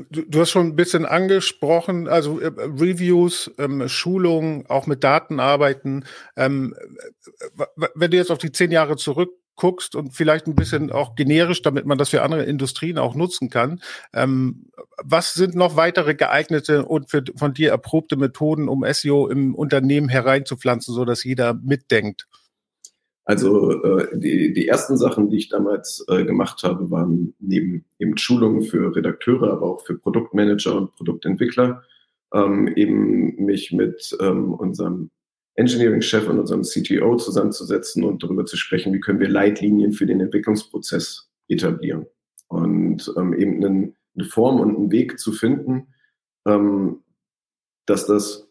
Du, 0.10 0.24
du, 0.24 0.39
hast 0.41 0.50
schon 0.50 0.67
ein 0.67 0.75
bisschen 0.75 1.05
angesprochen, 1.05 2.08
also 2.08 2.39
äh, 2.39 2.48
Reviews, 2.48 3.51
ähm, 3.60 3.88
Schulungen, 3.88 4.65
auch 4.67 4.88
mit 4.88 5.03
Daten 5.03 5.39
arbeiten. 5.39 6.05
Ähm, 6.36 6.75
wenn 7.93 8.10
du 8.10 8.17
jetzt 8.17 8.32
auf 8.32 8.39
die 8.39 8.51
zehn 8.51 8.72
Jahre 8.72 8.96
zurückguckst 8.96 9.96
und 9.96 10.15
vielleicht 10.15 10.48
ein 10.48 10.55
bisschen 10.55 10.91
auch 10.91 11.13
generisch, 11.13 11.62
damit 11.62 11.86
man 11.86 12.00
das 12.00 12.10
für 12.10 12.24
andere 12.24 12.43
Industrien 12.43 12.98
auch 12.98 13.13
nutzen 13.13 13.51
kann, 13.51 13.82
ähm, 14.13 14.72
was 15.03 15.36
sind 15.36 15.53
noch 15.53 15.75
weitere 15.75 16.15
geeignete 16.15 16.84
und 16.84 17.12
für, 17.12 17.24
von 17.36 17.53
dir 17.53 17.70
erprobte 17.70 18.15
Methoden, 18.15 18.67
um 18.67 18.84
SEO 18.91 19.27
im 19.27 19.53
Unternehmen 19.53 20.10
hereinzupflanzen, 20.10 20.93
so 20.93 21.05
dass 21.05 21.24
jeder 21.24 21.53
mitdenkt? 21.53 22.27
Also 23.25 23.84
äh, 23.84 24.18
die, 24.18 24.53
die 24.53 24.68
ersten 24.68 24.98
Sachen, 24.98 25.30
die 25.30 25.38
ich 25.38 25.50
damals 25.50 26.03
äh, 26.10 26.25
gemacht 26.25 26.63
habe, 26.63 26.92
waren 26.92 27.34
neben 27.39 27.86
eben 28.00 28.18
Schulungen 28.18 28.63
für 28.63 28.96
Redakteure, 28.96 29.51
aber 29.51 29.65
auch 29.68 29.86
für 29.86 29.98
Produktmanager 29.98 30.75
und 30.75 30.96
Produktentwickler, 30.96 31.84
ähm, 32.34 32.68
eben 32.75 33.36
mich 33.46 33.72
mit 33.72 34.15
ähm, 34.20 34.53
unserem 34.53 35.10
Engineering-Chef 35.56 36.27
und 36.27 36.39
unserem 36.39 36.63
CTO 36.63 37.15
zusammenzusetzen 37.15 38.03
und 38.03 38.24
darüber 38.24 38.46
zu 38.46 38.58
sprechen, 38.58 38.94
wie 38.94 39.00
können 39.00 39.20
wir 39.20 39.30
Leitlinien 39.30 39.94
für 39.94 40.06
den 40.06 40.20
Entwicklungsprozess 40.20 41.30
etablieren. 41.48 42.08
Und 42.48 43.13
ähm, 43.18 43.34
eben 43.34 43.63
einen, 43.63 43.96
eine 44.15 44.25
Form 44.25 44.60
und 44.60 44.75
einen 44.75 44.92
Weg 44.92 45.20
zu 45.20 45.32
finden, 45.32 45.94
ähm, 46.46 47.03
dass 47.86 48.06
das 48.06 48.50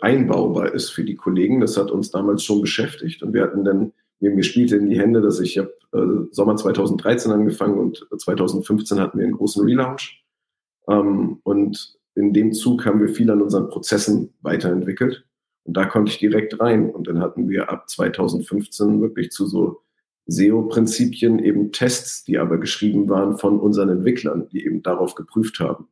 einbaubar 0.00 0.74
ist 0.74 0.90
für 0.90 1.04
die 1.04 1.16
Kollegen. 1.16 1.60
Das 1.60 1.76
hat 1.76 1.90
uns 1.90 2.10
damals 2.10 2.42
schon 2.44 2.60
beschäftigt 2.60 3.22
und 3.22 3.32
wir 3.32 3.42
hatten 3.42 3.64
dann, 3.64 3.92
mir 4.20 4.42
spielte 4.42 4.76
in 4.76 4.88
die 4.88 4.98
Hände, 4.98 5.20
dass 5.20 5.40
ich 5.40 5.58
habe 5.58 5.72
äh, 5.92 6.32
Sommer 6.32 6.56
2013 6.56 7.32
angefangen 7.32 7.78
und 7.78 8.06
2015 8.16 9.00
hatten 9.00 9.18
wir 9.18 9.24
einen 9.24 9.36
großen 9.36 9.64
Relaunch. 9.64 10.24
Ähm, 10.88 11.40
und 11.44 11.98
in 12.14 12.32
dem 12.32 12.52
Zug 12.52 12.84
haben 12.84 13.00
wir 13.00 13.08
viel 13.08 13.30
an 13.30 13.42
unseren 13.42 13.68
Prozessen 13.68 14.34
weiterentwickelt. 14.42 15.24
Und 15.64 15.76
da 15.76 15.84
konnte 15.84 16.10
ich 16.10 16.18
direkt 16.18 16.60
rein. 16.60 16.90
Und 16.90 17.06
dann 17.06 17.20
hatten 17.20 17.48
wir 17.48 17.70
ab 17.70 17.88
2015 17.88 19.00
wirklich 19.00 19.30
zu 19.30 19.46
so 19.46 19.82
SEO-Prinzipien 20.26 21.38
eben 21.38 21.72
Tests, 21.72 22.24
die 22.24 22.38
aber 22.38 22.58
geschrieben 22.58 23.08
waren 23.08 23.38
von 23.38 23.58
unseren 23.58 23.88
Entwicklern, 23.88 24.48
die 24.50 24.64
eben 24.64 24.82
darauf 24.82 25.14
geprüft 25.14 25.60
haben. 25.60 25.88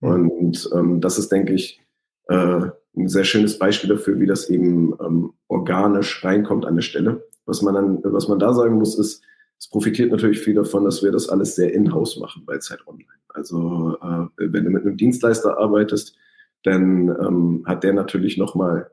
Mhm. 0.00 0.30
Und 0.30 0.70
ähm, 0.74 1.00
das 1.00 1.18
ist, 1.18 1.30
denke 1.30 1.54
ich, 1.54 1.80
äh, 2.28 2.70
ein 2.96 3.08
sehr 3.08 3.24
schönes 3.24 3.58
Beispiel 3.58 3.90
dafür, 3.90 4.18
wie 4.20 4.26
das 4.26 4.48
eben 4.50 4.94
ähm, 5.00 5.32
organisch 5.48 6.24
reinkommt 6.24 6.64
an 6.64 6.76
der 6.76 6.82
Stelle. 6.82 7.26
Was 7.46 7.62
man 7.62 7.74
dann, 7.74 8.00
was 8.04 8.28
man 8.28 8.38
da 8.38 8.52
sagen 8.52 8.76
muss, 8.76 8.98
ist, 8.98 9.22
es 9.58 9.68
profitiert 9.68 10.10
natürlich 10.10 10.40
viel 10.40 10.54
davon, 10.54 10.84
dass 10.84 11.02
wir 11.02 11.10
das 11.10 11.28
alles 11.28 11.56
sehr 11.56 11.72
in-house 11.72 12.18
machen 12.18 12.44
bei 12.46 12.58
Zeit 12.58 12.86
Online. 12.86 13.08
Also 13.28 13.96
äh, 14.00 14.26
wenn 14.36 14.64
du 14.64 14.70
mit 14.70 14.82
einem 14.82 14.96
Dienstleister 14.96 15.58
arbeitest, 15.58 16.16
dann 16.64 17.08
ähm, 17.08 17.62
hat 17.66 17.84
der 17.84 17.92
natürlich 17.92 18.36
nochmal 18.36 18.90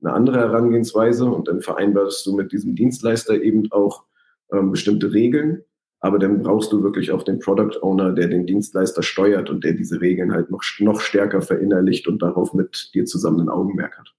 eine 0.00 0.12
andere 0.12 0.38
Herangehensweise 0.38 1.24
und 1.26 1.48
dann 1.48 1.60
vereinbarst 1.60 2.24
du 2.26 2.34
mit 2.34 2.52
diesem 2.52 2.74
Dienstleister 2.74 3.40
eben 3.40 3.70
auch 3.72 4.04
ähm, 4.52 4.70
bestimmte 4.70 5.12
Regeln, 5.12 5.64
aber 6.00 6.18
dann 6.18 6.42
brauchst 6.42 6.72
du 6.72 6.82
wirklich 6.82 7.10
auch 7.10 7.22
den 7.22 7.38
Product 7.38 7.82
Owner, 7.82 8.12
der 8.12 8.28
den 8.28 8.46
Dienstleister 8.46 9.02
steuert 9.02 9.50
und 9.50 9.64
der 9.64 9.72
diese 9.72 10.00
Regeln 10.00 10.32
halt 10.32 10.50
noch, 10.50 10.62
noch 10.78 11.00
stärker 11.00 11.42
verinnerlicht 11.42 12.06
und 12.06 12.22
darauf 12.22 12.54
mit 12.54 12.90
dir 12.94 13.04
zusammen 13.04 13.40
ein 13.40 13.48
Augenmerk 13.48 13.98
hat. 13.98 14.14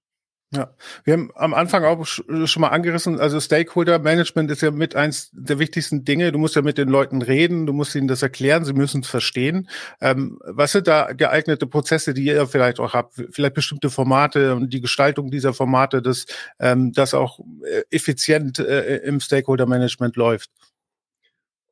Ja, 0.52 0.74
wir 1.04 1.12
haben 1.12 1.30
am 1.36 1.54
Anfang 1.54 1.84
auch 1.84 2.04
schon 2.04 2.60
mal 2.60 2.70
angerissen, 2.70 3.20
also 3.20 3.38
Stakeholder 3.38 4.00
Management 4.00 4.50
ist 4.50 4.62
ja 4.62 4.72
mit 4.72 4.96
eins 4.96 5.30
der 5.32 5.60
wichtigsten 5.60 6.04
Dinge. 6.04 6.32
Du 6.32 6.38
musst 6.38 6.56
ja 6.56 6.62
mit 6.62 6.76
den 6.76 6.88
Leuten 6.88 7.22
reden, 7.22 7.66
du 7.66 7.72
musst 7.72 7.94
ihnen 7.94 8.08
das 8.08 8.22
erklären, 8.22 8.64
sie 8.64 8.72
müssen 8.72 9.02
es 9.02 9.06
verstehen. 9.06 9.68
Ähm, 10.00 10.40
was 10.44 10.72
sind 10.72 10.88
da 10.88 11.12
geeignete 11.12 11.68
Prozesse, 11.68 12.14
die 12.14 12.24
ihr 12.24 12.48
vielleicht 12.48 12.80
auch 12.80 12.94
habt? 12.94 13.14
Vielleicht 13.30 13.54
bestimmte 13.54 13.90
Formate 13.90 14.56
und 14.56 14.72
die 14.72 14.80
Gestaltung 14.80 15.30
dieser 15.30 15.54
Formate, 15.54 16.02
dass 16.02 16.26
ähm, 16.58 16.90
das 16.92 17.14
auch 17.14 17.38
äh, 17.62 17.82
effizient 17.90 18.58
äh, 18.58 18.96
im 19.04 19.20
Stakeholder 19.20 19.66
Management 19.66 20.16
läuft? 20.16 20.50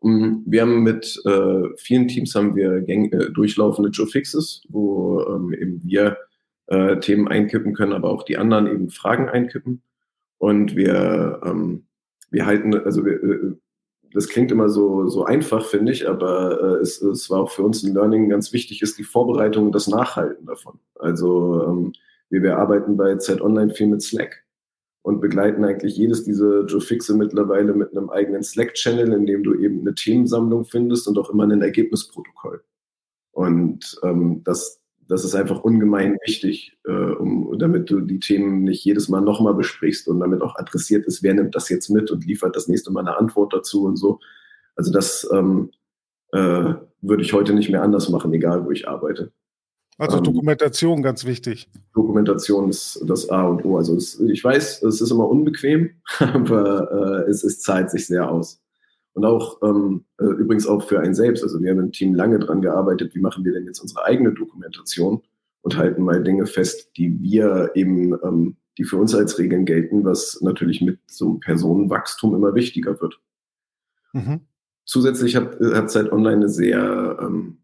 Mhm. 0.03 0.43
Wir 0.47 0.63
haben 0.63 0.83
mit 0.83 1.21
äh, 1.25 1.63
vielen 1.77 2.09
Teams 2.09 2.35
haben 2.35 2.55
wir 2.55 2.81
gäng, 2.83 3.13
äh, 3.13 3.31
durchlaufende 3.31 3.91
Joe 3.91 4.07
Fixes, 4.07 4.63
wo 4.69 5.23
ähm, 5.23 5.53
eben 5.53 5.83
wir 5.85 6.19
äh, 6.67 6.99
Themen 7.01 7.29
einkippen 7.29 7.75
können, 7.75 7.93
aber 7.93 8.11
auch 8.11 8.23
die 8.23 8.37
anderen 8.39 8.67
eben 8.67 8.91
Fragen 8.91 9.29
einkippen. 9.29 9.83
Und 10.39 10.77
wir, 10.77 11.41
ähm, 11.45 11.87
wir 12.31 12.47
halten, 12.47 12.75
also 12.75 13.05
wir, 13.05 13.23
äh, 13.23 13.55
das 14.13 14.29
klingt 14.29 14.53
immer 14.53 14.69
so, 14.69 15.09
so 15.09 15.25
einfach, 15.25 15.65
finde 15.65 15.93
ich, 15.93 16.09
aber 16.09 16.79
äh, 16.79 16.83
es, 16.83 17.03
es 17.03 17.29
war 17.29 17.41
auch 17.43 17.51
für 17.51 17.63
uns 17.63 17.83
ein 17.83 17.95
Learning 17.95 18.29
ganz 18.29 18.53
wichtig, 18.53 18.83
ist 18.83 18.99
die 18.99 19.05
Vorbereitung 19.05 19.67
und 19.67 19.75
das 19.75 19.89
Nachhalten 19.89 20.47
davon. 20.47 20.79
Also 20.95 21.67
ähm, 21.67 21.93
wir, 22.31 22.43
wir 22.43 22.59
arbeiten 22.59 22.97
bei 22.97 23.17
Z 23.17 23.41
Online 23.41 23.75
viel 23.75 23.89
mit 23.89 24.03
Slack 24.03 24.45
und 25.09 25.23
begleiten 25.23 25.64
eigentlich 25.64 25.97
jedes 25.97 26.25
dieser 26.25 26.66
Joe 26.66 26.83
Fixe 26.83 27.16
mittlerweile 27.16 27.73
mit 27.73 27.97
einem 27.97 28.11
eigenen 28.11 28.42
Slack-Channel, 28.42 29.11
in 29.14 29.25
dem 29.25 29.42
du 29.42 29.55
eben 29.55 29.81
eine 29.81 29.94
Themensammlung 29.94 30.66
findest 30.66 31.09
und 31.09 31.16
auch 31.16 31.31
immer 31.31 31.44
ein 31.44 31.62
Ergebnisprotokoll. 31.62 32.62
Und 33.33 33.99
ähm, 34.03 34.42
das, 34.44 34.83
das 35.09 35.25
ist 35.25 35.35
einfach 35.35 35.64
ungemein 35.64 36.18
wichtig, 36.27 36.77
äh, 36.85 36.92
um, 36.92 37.59
damit 37.59 37.88
du 37.88 38.03
die 38.03 38.21
Themen 38.21 38.64
nicht 38.64 38.85
jedes 38.85 39.09
Mal 39.09 39.23
nochmal 39.23 39.55
besprichst 39.55 40.09
und 40.09 40.21
damit 40.21 40.42
auch 40.42 40.57
adressiert 40.57 41.07
ist, 41.07 41.23
wer 41.23 41.33
nimmt 41.33 41.55
das 41.55 41.71
jetzt 41.71 41.88
mit 41.88 42.11
und 42.11 42.27
liefert 42.27 42.55
das 42.55 42.68
nächste 42.68 42.92
Mal 42.92 43.01
eine 43.01 43.16
Antwort 43.16 43.55
dazu 43.55 43.87
und 43.87 43.97
so. 43.97 44.21
Also 44.77 44.92
das 44.92 45.27
ähm, 45.33 45.71
äh, 46.33 46.75
würde 47.01 47.23
ich 47.23 47.33
heute 47.33 47.55
nicht 47.55 47.71
mehr 47.71 47.83
anders 47.83 48.11
machen, 48.11 48.35
egal 48.35 48.66
wo 48.66 48.73
ich 48.73 48.87
arbeite. 48.87 49.33
Also 49.99 50.19
ähm, 50.19 50.25
Dokumentation 50.25 51.03
ganz 51.03 51.25
wichtig. 51.25 51.69
Dokumentation 51.93 52.71
ist 52.71 53.03
das 53.05 53.29
A 53.31 53.49
und 53.49 53.65
O. 53.65 53.77
Also 53.77 53.97
es, 53.97 54.19
ich 54.21 54.43
weiß, 54.43 54.83
es 54.85 55.01
ist 55.01 55.11
immer 55.11 55.29
unbequem, 55.29 55.91
aber 56.21 57.27
äh, 57.27 57.31
es, 57.31 57.45
es 57.45 57.61
zahlt 57.61 57.91
sich 57.91 58.07
sehr 58.07 58.31
aus. 58.31 58.63
Und 59.13 59.25
auch 59.25 59.61
ähm, 59.63 60.05
äh, 60.21 60.25
übrigens 60.25 60.69
auch 60.69 60.85
für 60.85 61.01
einen 61.01 61.15
selbst. 61.15 61.43
Also 61.43 61.61
wir 61.61 61.73
haben 61.73 61.81
im 61.81 61.93
Team 61.93 62.15
lange 62.15 62.39
dran 62.39 62.63
gearbeitet, 62.63 63.17
wie 63.17 63.21
machen 63.21 63.45
wir 63.45 63.53
denn 63.53 63.67
jetzt 63.67 63.81
unsere 63.81 64.05
eigene 64.05 64.33
Dokumentation 64.33 65.23
und 65.63 65.77
halten 65.77 66.05
mal 66.05 66.23
Dinge 66.23 66.47
fest, 66.47 66.93
die 66.97 67.21
wir 67.21 67.73
eben, 67.75 68.13
ähm, 68.23 68.57
die 68.79 68.85
für 68.85 68.97
uns 68.97 69.17
als 69.17 69.39
Regeln 69.39 69.65
gelten, 69.65 70.05
was 70.05 70.41
natürlich 70.41 70.81
mit 70.81 71.01
so 71.09 71.31
einem 71.31 71.41
Personenwachstum 71.41 72.37
immer 72.37 72.55
wichtiger 72.55 73.01
wird. 73.01 73.21
Mhm. 74.13 74.43
Zusätzlich 74.85 75.35
hat, 75.35 75.59
hat 75.61 75.91
Zeit 75.91 76.13
Online 76.13 76.37
eine 76.37 76.49
sehr 76.49 77.19
ähm, 77.21 77.59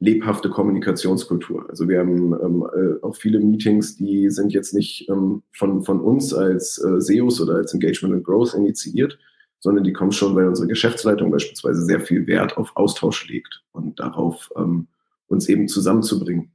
lebhafte 0.00 0.48
Kommunikationskultur. 0.48 1.68
Also 1.68 1.88
wir 1.88 2.00
haben 2.00 2.32
ähm, 2.42 2.66
äh, 2.74 3.04
auch 3.04 3.14
viele 3.14 3.38
Meetings, 3.38 3.96
die 3.96 4.30
sind 4.30 4.52
jetzt 4.52 4.72
nicht 4.74 5.08
ähm, 5.10 5.42
von, 5.52 5.82
von 5.82 6.00
uns 6.00 6.32
als 6.32 6.82
äh, 6.82 7.00
SEOs 7.00 7.40
oder 7.40 7.56
als 7.56 7.74
Engagement 7.74 8.14
and 8.14 8.24
Growth 8.24 8.54
initiiert, 8.54 9.18
sondern 9.60 9.84
die 9.84 9.92
kommen 9.92 10.12
schon, 10.12 10.34
weil 10.34 10.48
unsere 10.48 10.68
Geschäftsleitung 10.68 11.30
beispielsweise 11.30 11.84
sehr 11.84 12.00
viel 12.00 12.26
Wert 12.26 12.56
auf 12.56 12.74
Austausch 12.76 13.28
legt 13.28 13.62
und 13.72 14.00
darauf, 14.00 14.50
ähm, 14.56 14.88
uns 15.28 15.48
eben 15.48 15.68
zusammenzubringen. 15.68 16.50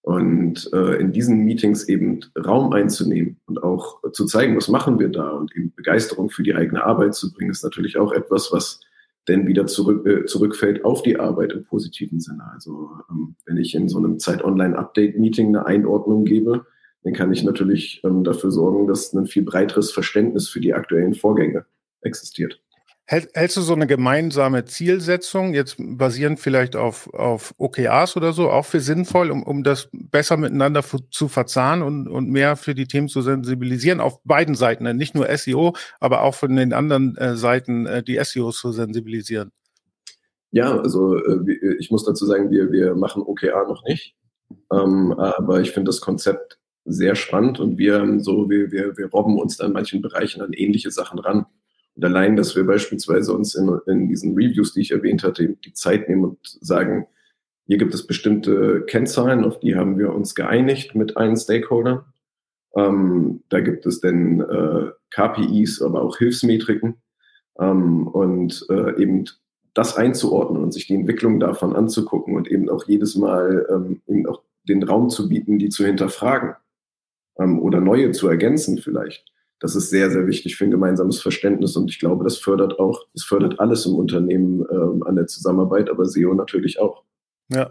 Und 0.00 0.70
äh, 0.72 0.96
in 0.96 1.12
diesen 1.12 1.44
Meetings 1.44 1.88
eben 1.88 2.20
Raum 2.38 2.72
einzunehmen 2.72 3.40
und 3.46 3.62
auch 3.62 4.00
zu 4.12 4.24
zeigen, 4.24 4.56
was 4.56 4.68
machen 4.68 4.98
wir 4.98 5.08
da 5.08 5.30
und 5.30 5.54
eben 5.54 5.74
Begeisterung 5.74 6.30
für 6.30 6.44
die 6.44 6.54
eigene 6.54 6.84
Arbeit 6.84 7.14
zu 7.14 7.32
bringen, 7.32 7.50
ist 7.50 7.64
natürlich 7.64 7.98
auch 7.98 8.12
etwas, 8.12 8.52
was 8.52 8.80
denn 9.28 9.46
wieder 9.46 9.66
zurück, 9.66 10.06
äh, 10.06 10.24
zurückfällt 10.26 10.84
auf 10.84 11.02
die 11.02 11.18
Arbeit 11.18 11.52
im 11.52 11.64
positiven 11.64 12.20
Sinne. 12.20 12.44
Also 12.52 12.90
ähm, 13.10 13.36
wenn 13.44 13.56
ich 13.56 13.74
in 13.74 13.88
so 13.88 13.98
einem 13.98 14.18
Zeit-Online-Update-Meeting 14.18 15.48
eine 15.48 15.66
Einordnung 15.66 16.24
gebe, 16.24 16.66
dann 17.02 17.12
kann 17.12 17.32
ich 17.32 17.44
natürlich 17.44 18.00
ähm, 18.04 18.24
dafür 18.24 18.50
sorgen, 18.50 18.86
dass 18.86 19.12
ein 19.12 19.26
viel 19.26 19.42
breiteres 19.42 19.92
Verständnis 19.92 20.48
für 20.48 20.60
die 20.60 20.74
aktuellen 20.74 21.14
Vorgänge 21.14 21.66
existiert. 22.02 22.60
Hältst 23.08 23.56
du 23.56 23.60
so 23.60 23.72
eine 23.72 23.86
gemeinsame 23.86 24.64
Zielsetzung, 24.64 25.54
jetzt 25.54 25.76
basierend 25.78 26.40
vielleicht 26.40 26.74
auf, 26.74 27.12
auf 27.14 27.54
OKRs 27.56 28.16
oder 28.16 28.32
so, 28.32 28.50
auch 28.50 28.64
für 28.64 28.80
sinnvoll, 28.80 29.30
um, 29.30 29.44
um 29.44 29.62
das 29.62 29.88
besser 29.92 30.36
miteinander 30.36 30.82
zu 31.12 31.28
verzahnen 31.28 31.84
und, 31.84 32.08
und 32.08 32.28
mehr 32.28 32.56
für 32.56 32.74
die 32.74 32.88
Themen 32.88 33.06
zu 33.06 33.22
sensibilisieren, 33.22 34.00
auf 34.00 34.20
beiden 34.24 34.56
Seiten, 34.56 34.82
ne? 34.82 34.92
nicht 34.92 35.14
nur 35.14 35.28
SEO, 35.36 35.74
aber 36.00 36.22
auch 36.22 36.34
von 36.34 36.56
den 36.56 36.72
anderen 36.72 37.16
äh, 37.16 37.36
Seiten 37.36 37.86
äh, 37.86 38.02
die 38.02 38.18
SEOs 38.20 38.58
zu 38.58 38.72
sensibilisieren? 38.72 39.52
Ja, 40.50 40.76
also 40.76 41.16
äh, 41.16 41.76
ich 41.78 41.92
muss 41.92 42.04
dazu 42.04 42.26
sagen, 42.26 42.50
wir, 42.50 42.72
wir 42.72 42.96
machen 42.96 43.22
OKR 43.22 43.68
noch 43.68 43.84
nicht, 43.84 44.16
ähm, 44.72 45.12
aber 45.12 45.60
ich 45.60 45.70
finde 45.70 45.90
das 45.90 46.00
Konzept 46.00 46.58
sehr 46.84 47.14
spannend 47.14 47.60
und 47.60 47.78
wir 47.78 48.18
so, 48.18 48.50
wir, 48.50 48.72
wir, 48.72 48.96
wir 48.96 49.06
robben 49.10 49.38
uns 49.38 49.58
da 49.58 49.66
in 49.66 49.72
manchen 49.72 50.02
Bereichen 50.02 50.40
an 50.40 50.52
ähnliche 50.52 50.90
Sachen 50.90 51.20
ran. 51.20 51.46
Und 51.96 52.04
allein, 52.04 52.36
dass 52.36 52.54
wir 52.54 52.64
beispielsweise 52.64 53.32
uns 53.32 53.54
in, 53.54 53.70
in 53.86 54.08
diesen 54.08 54.34
Reviews, 54.34 54.74
die 54.74 54.82
ich 54.82 54.92
erwähnt 54.92 55.24
hatte, 55.24 55.48
die 55.48 55.72
Zeit 55.72 56.08
nehmen 56.08 56.24
und 56.24 56.38
sagen, 56.42 57.06
Hier 57.66 57.78
gibt 57.78 57.94
es 57.94 58.06
bestimmte 58.06 58.82
Kennzahlen, 58.86 59.44
auf 59.44 59.58
die 59.58 59.74
haben 59.74 59.98
wir 59.98 60.14
uns 60.14 60.34
geeinigt 60.34 60.94
mit 60.94 61.16
allen 61.16 61.36
Stakeholdern. 61.36 62.04
Ähm, 62.76 63.42
da 63.48 63.60
gibt 63.60 63.86
es 63.86 64.00
dann 64.00 64.40
äh, 64.40 64.90
KPIs, 65.10 65.82
aber 65.82 66.02
auch 66.02 66.18
Hilfsmetriken. 66.18 66.96
Ähm, 67.58 68.06
und 68.06 68.66
äh, 68.68 69.00
eben 69.02 69.24
das 69.74 69.96
einzuordnen 69.96 70.62
und 70.62 70.72
sich 70.72 70.86
die 70.86 70.94
Entwicklung 70.94 71.40
davon 71.40 71.74
anzugucken 71.74 72.36
und 72.36 72.48
eben 72.48 72.68
auch 72.68 72.84
jedes 72.86 73.16
Mal 73.16 73.66
ähm, 73.70 74.00
eben 74.06 74.26
auch 74.26 74.42
den 74.68 74.82
Raum 74.82 75.10
zu 75.10 75.28
bieten, 75.28 75.58
die 75.58 75.70
zu 75.70 75.84
hinterfragen 75.84 76.54
ähm, 77.38 77.58
oder 77.58 77.80
neue 77.80 78.12
zu 78.12 78.28
ergänzen 78.28 78.78
vielleicht. 78.78 79.24
Das 79.58 79.74
ist 79.74 79.90
sehr, 79.90 80.10
sehr 80.10 80.26
wichtig 80.26 80.56
für 80.56 80.64
ein 80.64 80.70
gemeinsames 80.70 81.20
Verständnis 81.20 81.76
und 81.76 81.90
ich 81.90 81.98
glaube, 81.98 82.24
das 82.24 82.36
fördert 82.36 82.78
auch, 82.78 83.06
das 83.14 83.24
fördert 83.24 83.58
alles 83.58 83.86
im 83.86 83.94
Unternehmen 83.94 84.64
ähm, 84.70 85.02
an 85.04 85.16
der 85.16 85.26
Zusammenarbeit, 85.26 85.88
aber 85.88 86.04
SEO 86.04 86.34
natürlich 86.34 86.78
auch. 86.78 87.04
Ja, 87.48 87.70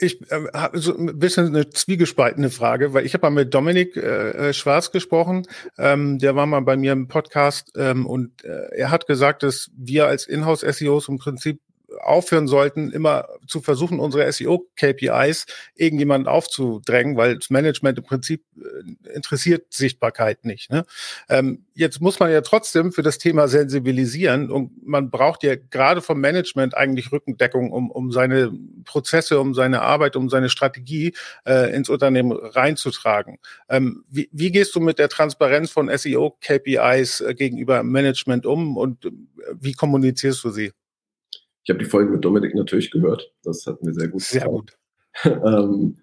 ich 0.00 0.20
äh, 0.32 0.48
habe 0.52 0.78
so 0.78 0.96
ein 0.96 1.16
bisschen 1.18 1.46
eine 1.46 1.70
zwiegespaltene 1.70 2.50
Frage, 2.50 2.92
weil 2.92 3.06
ich 3.06 3.14
habe 3.14 3.26
mal 3.26 3.44
mit 3.44 3.54
Dominik 3.54 3.96
äh, 3.96 4.48
äh, 4.48 4.52
Schwarz 4.52 4.90
gesprochen, 4.90 5.46
ähm, 5.78 6.18
der 6.18 6.34
war 6.34 6.46
mal 6.46 6.60
bei 6.60 6.76
mir 6.76 6.90
im 6.90 7.06
Podcast 7.06 7.70
ähm, 7.76 8.04
und 8.04 8.44
äh, 8.44 8.74
er 8.74 8.90
hat 8.90 9.06
gesagt, 9.06 9.44
dass 9.44 9.70
wir 9.76 10.06
als 10.08 10.26
Inhouse-SEOs 10.26 11.08
im 11.08 11.18
Prinzip 11.18 11.60
aufhören 12.02 12.48
sollten, 12.48 12.90
immer 12.90 13.28
zu 13.46 13.60
versuchen, 13.60 14.00
unsere 14.00 14.30
SEO-KPIs 14.30 15.46
irgendjemanden 15.74 16.28
aufzudrängen, 16.28 17.16
weil 17.16 17.38
das 17.38 17.50
Management 17.50 17.98
im 17.98 18.04
Prinzip 18.04 18.44
äh, 18.56 19.12
interessiert 19.14 19.72
Sichtbarkeit 19.72 20.44
nicht. 20.44 20.70
Ne? 20.70 20.84
Ähm, 21.28 21.64
jetzt 21.74 22.00
muss 22.00 22.18
man 22.20 22.30
ja 22.30 22.40
trotzdem 22.40 22.92
für 22.92 23.02
das 23.02 23.18
Thema 23.18 23.48
sensibilisieren 23.48 24.50
und 24.50 24.86
man 24.86 25.10
braucht 25.10 25.42
ja 25.42 25.54
gerade 25.56 26.02
vom 26.02 26.20
Management 26.20 26.76
eigentlich 26.76 27.12
Rückendeckung, 27.12 27.72
um, 27.72 27.90
um 27.90 28.12
seine 28.12 28.52
Prozesse, 28.84 29.40
um 29.40 29.54
seine 29.54 29.82
Arbeit, 29.82 30.16
um 30.16 30.28
seine 30.28 30.48
Strategie 30.48 31.14
äh, 31.46 31.74
ins 31.74 31.88
Unternehmen 31.88 32.32
reinzutragen. 32.32 33.38
Ähm, 33.68 34.04
wie, 34.08 34.28
wie 34.32 34.50
gehst 34.50 34.74
du 34.74 34.80
mit 34.80 34.98
der 34.98 35.08
Transparenz 35.08 35.70
von 35.70 35.88
SEO-KPIs 35.88 37.20
äh, 37.20 37.34
gegenüber 37.34 37.82
Management 37.82 38.46
um 38.46 38.76
und 38.76 39.04
äh, 39.04 39.10
wie 39.60 39.72
kommunizierst 39.72 40.42
du 40.44 40.50
sie? 40.50 40.72
Ich 41.64 41.70
habe 41.70 41.78
die 41.78 41.88
Folge 41.88 42.10
mit 42.10 42.24
Dominik 42.24 42.54
natürlich 42.54 42.90
gehört. 42.90 43.32
Das 43.42 43.66
hat 43.66 43.82
mir 43.82 43.92
sehr 43.92 44.08
gut 44.08 44.22
Sehr 44.22 44.46
gut. 44.46 44.72
ähm, 45.24 45.98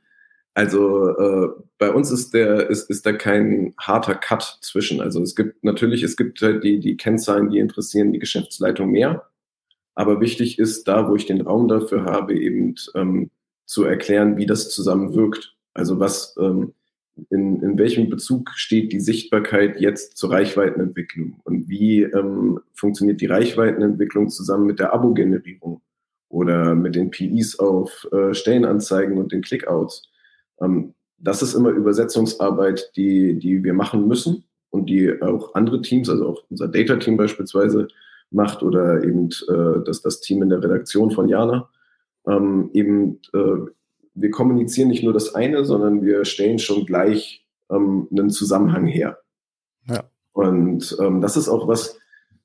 also 0.54 1.10
äh, 1.18 1.50
bei 1.78 1.92
uns 1.92 2.12
ist 2.12 2.34
der 2.34 2.70
ist, 2.70 2.90
ist 2.90 3.06
da 3.06 3.14
kein 3.14 3.74
harter 3.80 4.16
Cut 4.16 4.60
zwischen. 4.62 5.02
Also 5.02 5.22
es 5.22 5.36
gibt 5.36 5.64
natürlich 5.64 6.04
es 6.04 6.18
gibt 6.18 6.42
halt 6.42 6.64
die 6.64 6.80
die 6.80 6.98
Kennzahlen, 6.98 7.50
die 7.50 7.60
interessieren 7.60 8.12
die 8.12 8.20
Geschäftsleitung 8.20 8.92
mehr. 8.92 9.30
Aber 9.96 10.22
wichtig 10.22 10.60
ist 10.60 10.88
da, 10.88 11.10
wo 11.10 11.16
ich 11.16 11.26
den 11.26 11.42
Raum 11.42 11.68
dafür 11.68 12.06
habe, 12.06 12.34
eben 12.34 12.76
ähm, 12.96 13.32
zu 13.66 13.84
erklären, 13.84 14.38
wie 14.38 14.46
das 14.46 14.70
zusammenwirkt. 14.70 15.56
Also 15.74 16.00
was 16.00 16.36
ähm, 16.40 16.74
in, 17.30 17.62
in 17.62 17.78
welchem 17.78 18.10
Bezug 18.10 18.52
steht 18.56 18.92
die 18.92 19.00
Sichtbarkeit 19.00 19.80
jetzt 19.80 20.18
zur 20.18 20.32
Reichweitenentwicklung 20.32 21.40
und 21.44 21.70
wie 21.70 22.04
ähm, 22.04 22.60
funktioniert 22.74 23.22
die 23.22 23.28
Reichweitenentwicklung 23.28 24.30
zusammen 24.30 24.66
mit 24.66 24.80
der 24.80 24.94
Abo-Generierung 24.94 25.82
oder 26.30 26.76
mit 26.76 26.96
den 26.96 27.12
PIs 27.12 27.60
auf 27.60 28.08
äh, 28.12 28.34
Stellenanzeigen 28.34 29.18
und 29.18 29.32
den 29.32 29.42
Clickouts. 29.42 30.10
Ähm, 30.62 30.94
das 31.18 31.42
ist 31.42 31.54
immer 31.54 31.70
Übersetzungsarbeit, 31.70 32.92
die, 32.96 33.38
die 33.38 33.64
wir 33.64 33.74
machen 33.74 34.08
müssen 34.08 34.44
und 34.70 34.90
die 34.90 35.22
auch 35.22 35.54
andere 35.56 35.82
Teams, 35.82 36.10
also 36.10 36.28
auch 36.28 36.44
unser 36.50 36.68
Data-Team 36.68 37.18
beispielsweise 37.18 37.88
macht 38.32 38.64
oder 38.64 39.04
eben 39.04 39.30
äh, 39.48 39.84
das, 39.86 40.02
das 40.02 40.22
Team 40.22 40.44
in 40.44 40.50
der 40.50 40.64
Redaktion 40.64 41.12
von 41.12 41.28
Jana, 41.28 41.70
ähm, 42.28 42.70
eben 42.74 43.20
äh, 43.34 43.70
wir 44.22 44.32
kommunizieren 44.32 44.90
nicht 44.90 45.04
nur 45.04 45.14
das 45.14 45.36
eine, 45.36 45.66
sondern 45.66 46.02
wir 46.04 46.26
stellen 46.26 46.60
schon 46.60 46.86
gleich 46.86 47.46
ähm, 47.70 48.08
einen 48.12 48.30
Zusammenhang 48.30 48.86
her. 48.86 49.20
Ja. 49.88 50.04
Und 50.34 50.98
ähm, 51.00 51.22
das 51.22 51.38
ist 51.38 51.50
auch 51.50 51.68
was, 51.68 51.98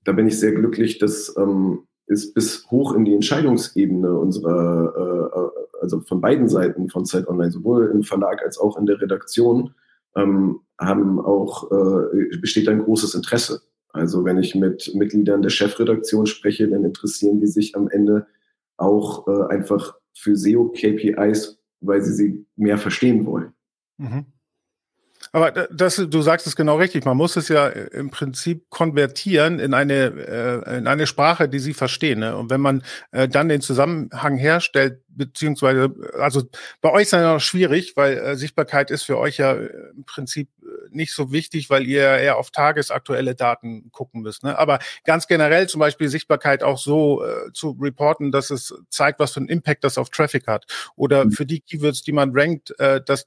da 0.04 0.12
bin 0.12 0.26
ich 0.26 0.38
sehr 0.38 0.52
glücklich, 0.52 0.98
dass 0.98 1.34
ähm, 1.36 1.86
ist 2.06 2.34
bis 2.34 2.70
hoch 2.70 2.94
in 2.94 3.04
die 3.04 3.14
Entscheidungsebene 3.14 4.18
unserer, 4.18 5.32
äh, 5.34 5.80
also 5.80 6.00
von 6.00 6.20
beiden 6.20 6.48
Seiten 6.48 6.88
von 6.88 7.06
Zeit 7.06 7.28
Online, 7.28 7.50
sowohl 7.50 7.90
im 7.90 8.02
Verlag 8.02 8.42
als 8.42 8.58
auch 8.58 8.76
in 8.76 8.86
der 8.86 9.00
Redaktion, 9.00 9.74
ähm, 10.16 10.60
haben 10.78 11.20
auch, 11.20 11.70
äh, 11.70 12.36
besteht 12.38 12.68
ein 12.68 12.82
großes 12.82 13.14
Interesse. 13.14 13.62
Also 13.88 14.24
wenn 14.24 14.38
ich 14.38 14.54
mit 14.54 14.92
Mitgliedern 14.94 15.42
der 15.42 15.50
Chefredaktion 15.50 16.26
spreche, 16.26 16.68
dann 16.68 16.84
interessieren 16.84 17.40
die 17.40 17.46
sich 17.46 17.76
am 17.76 17.88
Ende 17.88 18.26
auch 18.76 19.26
äh, 19.28 19.46
einfach 19.54 19.94
für 20.12 20.36
SEO-KPIs 20.36 21.58
weil 21.86 22.02
sie 22.02 22.12
sie 22.12 22.46
mehr 22.56 22.78
verstehen 22.78 23.26
wollen. 23.26 23.52
Mhm. 23.98 24.26
Aber 25.32 25.50
das, 25.50 25.96
du 25.96 26.22
sagst 26.22 26.46
es 26.46 26.54
genau 26.54 26.76
richtig. 26.76 27.04
Man 27.04 27.16
muss 27.16 27.36
es 27.36 27.48
ja 27.48 27.66
im 27.66 28.10
Prinzip 28.10 28.70
konvertieren 28.70 29.58
in 29.58 29.74
eine, 29.74 30.62
äh, 30.64 30.78
in 30.78 30.86
eine 30.86 31.06
Sprache, 31.06 31.48
die 31.48 31.58
sie 31.58 31.74
verstehen. 31.74 32.20
Ne? 32.20 32.36
Und 32.36 32.50
wenn 32.50 32.60
man 32.60 32.82
äh, 33.10 33.26
dann 33.26 33.48
den 33.48 33.60
Zusammenhang 33.60 34.36
herstellt, 34.36 35.00
beziehungsweise, 35.08 35.92
also 36.18 36.42
bei 36.80 36.92
euch 36.92 37.02
ist 37.02 37.12
es 37.14 37.20
ja 37.20 37.32
noch 37.32 37.40
schwierig, 37.40 37.96
weil 37.96 38.16
äh, 38.18 38.36
Sichtbarkeit 38.36 38.90
ist 38.90 39.02
für 39.02 39.18
euch 39.18 39.38
ja 39.38 39.54
im 39.54 40.04
Prinzip 40.06 40.48
nicht 40.90 41.12
so 41.14 41.32
wichtig, 41.32 41.70
weil 41.70 41.86
ihr 41.86 42.02
eher 42.02 42.36
auf 42.36 42.50
tagesaktuelle 42.50 43.34
Daten 43.34 43.90
gucken 43.92 44.22
müsst. 44.22 44.42
Ne? 44.44 44.58
Aber 44.58 44.78
ganz 45.04 45.26
generell 45.26 45.68
zum 45.68 45.80
Beispiel 45.80 46.08
Sichtbarkeit 46.08 46.62
auch 46.62 46.78
so 46.78 47.24
äh, 47.24 47.52
zu 47.52 47.76
reporten, 47.80 48.32
dass 48.32 48.50
es 48.50 48.74
zeigt, 48.90 49.20
was 49.20 49.32
für 49.32 49.40
einen 49.40 49.48
Impact 49.48 49.84
das 49.84 49.98
auf 49.98 50.10
Traffic 50.10 50.46
hat. 50.46 50.66
Oder 50.96 51.24
mhm. 51.24 51.32
für 51.32 51.46
die 51.46 51.60
Keywords, 51.60 52.02
die 52.02 52.12
man 52.12 52.30
rankt, 52.34 52.78
äh, 52.78 53.00
dass 53.04 53.26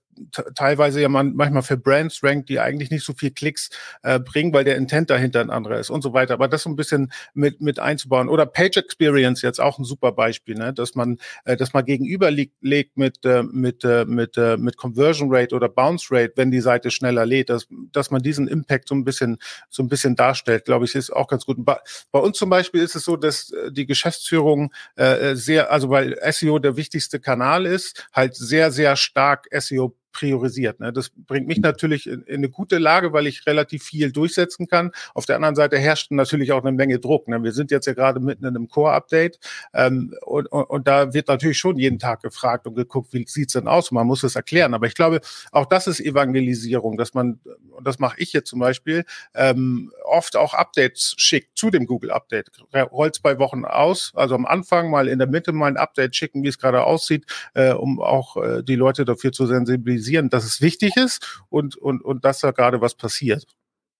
teilweise 0.55 1.01
ja 1.01 1.09
man 1.09 1.35
manchmal 1.35 1.63
für 1.63 1.77
Brands 1.77 2.23
rankt, 2.23 2.49
die 2.49 2.59
eigentlich 2.59 2.91
nicht 2.91 3.05
so 3.05 3.13
viel 3.13 3.31
Klicks 3.31 3.69
äh, 4.03 4.19
bringen, 4.19 4.53
weil 4.53 4.63
der 4.63 4.75
Intent 4.75 5.09
dahinter 5.09 5.41
ein 5.41 5.49
anderer 5.49 5.79
ist 5.79 5.89
und 5.89 6.01
so 6.01 6.13
weiter. 6.13 6.35
Aber 6.35 6.47
das 6.47 6.63
so 6.63 6.69
ein 6.69 6.75
bisschen 6.75 7.11
mit, 7.33 7.61
mit 7.61 7.79
einzubauen. 7.79 8.29
Oder 8.29 8.45
Page 8.45 8.77
Experience 8.77 9.41
jetzt 9.41 9.59
auch 9.59 9.79
ein 9.79 9.83
super 9.83 10.11
Beispiel, 10.11 10.55
ne? 10.55 10.73
dass 10.73 10.95
man, 10.95 11.17
äh, 11.45 11.57
dass 11.57 11.73
man 11.73 11.85
gegenüber 11.85 12.29
legt 12.31 12.97
mit, 12.97 13.25
äh, 13.25 13.43
mit, 13.43 13.83
äh, 13.83 14.05
mit, 14.05 14.37
äh, 14.37 14.57
mit 14.57 14.77
Conversion 14.77 15.33
Rate 15.33 15.55
oder 15.55 15.69
Bounce 15.69 16.07
Rate, 16.11 16.33
wenn 16.35 16.51
die 16.51 16.61
Seite 16.61 16.91
schneller 16.91 17.25
lädt 17.25 17.47
dass, 17.49 17.67
dass 17.91 18.11
man 18.11 18.21
diesen 18.21 18.47
Impact 18.47 18.89
so 18.89 18.95
ein 18.95 19.03
bisschen, 19.03 19.37
so 19.69 19.83
ein 19.83 19.89
bisschen 19.89 20.15
darstellt, 20.15 20.65
glaube 20.65 20.85
ich, 20.85 20.95
ist 20.95 21.11
auch 21.11 21.27
ganz 21.27 21.45
gut. 21.45 21.57
Bei, 21.59 21.79
bei 22.11 22.19
uns 22.19 22.37
zum 22.37 22.49
Beispiel 22.49 22.81
ist 22.81 22.95
es 22.95 23.05
so, 23.05 23.15
dass 23.15 23.51
äh, 23.51 23.71
die 23.71 23.85
Geschäftsführung 23.85 24.73
äh, 24.95 25.35
sehr, 25.35 25.71
also 25.71 25.89
weil 25.89 26.17
SEO 26.31 26.59
der 26.59 26.77
wichtigste 26.77 27.19
Kanal 27.19 27.65
ist, 27.65 28.07
halt 28.13 28.35
sehr, 28.35 28.71
sehr 28.71 28.95
stark 28.95 29.47
SEO 29.51 29.95
priorisiert. 30.17 30.79
Ne? 30.79 30.91
Das 30.91 31.11
bringt 31.15 31.47
mich 31.47 31.59
natürlich 31.59 32.07
in, 32.07 32.23
in, 32.23 32.37
eine 32.37 32.49
gute 32.49 32.79
Lage, 32.79 33.13
weil 33.13 33.27
ich 33.27 33.45
relativ 33.45 33.83
viel 33.83 34.11
durchsetzen 34.11 34.67
kann. 34.67 34.91
Auf 35.13 35.27
der 35.27 35.35
anderen 35.35 35.53
Seite 35.53 35.77
herrscht 35.77 36.09
natürlich 36.09 36.51
auch 36.53 36.63
eine 36.63 36.71
Menge 36.71 36.97
Druck. 36.97 37.27
Ne? 37.27 37.43
Wir 37.43 37.51
sind 37.51 37.69
jetzt 37.69 37.85
ja 37.85 37.93
gerade 37.93 38.19
mitten 38.19 38.43
in 38.43 38.55
einem 38.55 38.67
Core-Update 38.67 39.39
ähm, 39.75 40.15
und, 40.25 40.47
und, 40.47 40.63
und, 40.63 40.87
da 40.87 41.13
wird 41.13 41.27
natürlich 41.27 41.59
schon 41.59 41.77
jeden 41.77 41.99
Tag 41.99 42.23
gefragt 42.23 42.65
und 42.65 42.73
geguckt, 42.73 43.13
wie 43.13 43.25
sieht's 43.27 43.53
denn 43.53 43.67
aus? 43.67 43.91
Man 43.91 44.07
muss 44.07 44.23
es 44.23 44.35
erklären. 44.35 44.73
Aber 44.73 44.87
ich 44.87 44.95
glaube, 44.95 45.21
auch 45.51 45.67
das 45.67 45.85
ist 45.85 45.99
Evangelisierung, 45.99 46.97
dass 46.97 47.13
man, 47.13 47.39
und 47.69 47.85
das 47.85 47.99
mache 47.99 48.19
ich 48.19 48.33
jetzt 48.33 48.49
zum 48.49 48.59
Beispiel, 48.59 49.05
ähm, 49.35 49.91
oft 50.03 50.35
auch 50.35 50.55
Updates 50.55 51.13
schickt 51.17 51.55
zu 51.59 51.69
dem 51.69 51.85
Google-Update. 51.85 52.49
Rollt 52.91 53.15
zwei 53.15 53.37
Wochen 53.37 53.65
aus, 53.65 54.13
also 54.15 54.33
am 54.33 54.47
Anfang 54.47 54.89
mal 54.89 55.07
in 55.07 55.19
der 55.19 55.27
Mitte 55.27 55.51
mal 55.51 55.67
ein 55.67 55.77
Update 55.77 56.15
schicken, 56.15 56.41
wie 56.41 56.47
es 56.47 56.57
gerade 56.57 56.83
aussieht, 56.83 57.25
äh, 57.53 57.73
um 57.73 58.01
auch 58.01 58.37
äh, 58.37 58.63
die 58.63 58.75
Leute 58.75 59.05
dafür 59.05 59.31
zu 59.31 59.45
sensibilisieren 59.45 60.06
signalisieren, 60.07 60.29
dass 60.29 60.45
es 60.45 60.61
wichtig 60.61 60.95
ist 60.97 61.43
und, 61.49 61.75
und, 61.75 62.03
und 62.03 62.25
dass 62.25 62.39
da 62.39 62.51
gerade 62.51 62.81
was 62.81 62.95
passiert. 62.95 63.45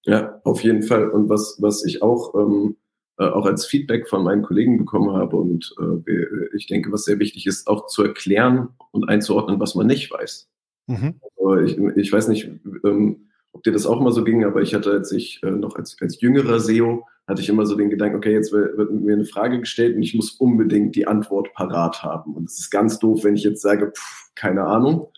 Ja, 0.06 0.40
auf 0.44 0.64
jeden 0.64 0.84
Fall. 0.84 1.10
Und 1.10 1.30
was, 1.30 1.58
was 1.60 1.86
ich 1.86 2.02
auch, 2.02 2.34
ähm, 2.36 2.78
äh, 3.20 3.26
auch 3.26 3.46
als 3.46 3.66
Feedback 3.66 4.08
von 4.08 4.24
meinen 4.24 4.44
Kollegen 4.44 4.78
bekommen 4.78 5.12
habe 5.12 5.36
und 5.36 5.74
äh, 5.80 6.56
ich 6.56 6.68
denke, 6.68 6.92
was 6.92 7.04
sehr 7.04 7.20
wichtig 7.20 7.46
ist, 7.46 7.68
auch 7.68 7.88
zu 7.88 8.04
erklären 8.04 8.70
und 8.92 9.10
einzuordnen, 9.10 9.60
was 9.60 9.76
man 9.76 9.88
nicht 9.88 10.12
weiß. 10.12 10.48
Mhm. 10.88 11.20
Also 11.38 11.58
ich, 11.58 11.78
ich 11.98 12.12
weiß 12.12 12.30
nicht, 12.30 12.50
ähm, 12.84 13.28
ob 13.52 13.64
dir 13.64 13.74
das 13.74 13.86
auch 13.86 14.00
mal 14.00 14.14
so 14.14 14.24
ging, 14.24 14.46
aber 14.46 14.62
ich 14.62 14.74
hatte, 14.74 14.92
als 14.92 15.12
ich 15.12 15.42
äh, 15.44 15.52
noch 15.52 15.76
als, 15.76 15.98
als 16.00 16.22
jüngerer 16.22 16.60
SEO, 16.60 17.06
hatte 17.28 17.42
ich 17.42 17.50
immer 17.50 17.66
so 17.66 17.76
den 17.76 17.90
Gedanken, 17.90 18.16
okay, 18.16 18.32
jetzt 18.32 18.54
wird, 18.54 18.78
wird 18.78 18.92
mir 18.92 19.14
eine 19.14 19.26
Frage 19.26 19.60
gestellt 19.60 19.98
und 19.98 20.04
ich 20.04 20.14
muss 20.14 20.32
unbedingt 20.32 20.96
die 20.96 21.08
Antwort 21.08 21.52
parat 21.54 22.02
haben. 22.02 22.36
Und 22.36 22.50
es 22.50 22.60
ist 22.60 22.70
ganz 22.70 23.00
doof, 23.00 23.26
wenn 23.26 23.36
ich 23.36 23.44
jetzt 23.44 23.62
sage, 23.62 23.92
pff, 23.92 24.30
keine 24.36 24.64
Ahnung. 24.64 25.10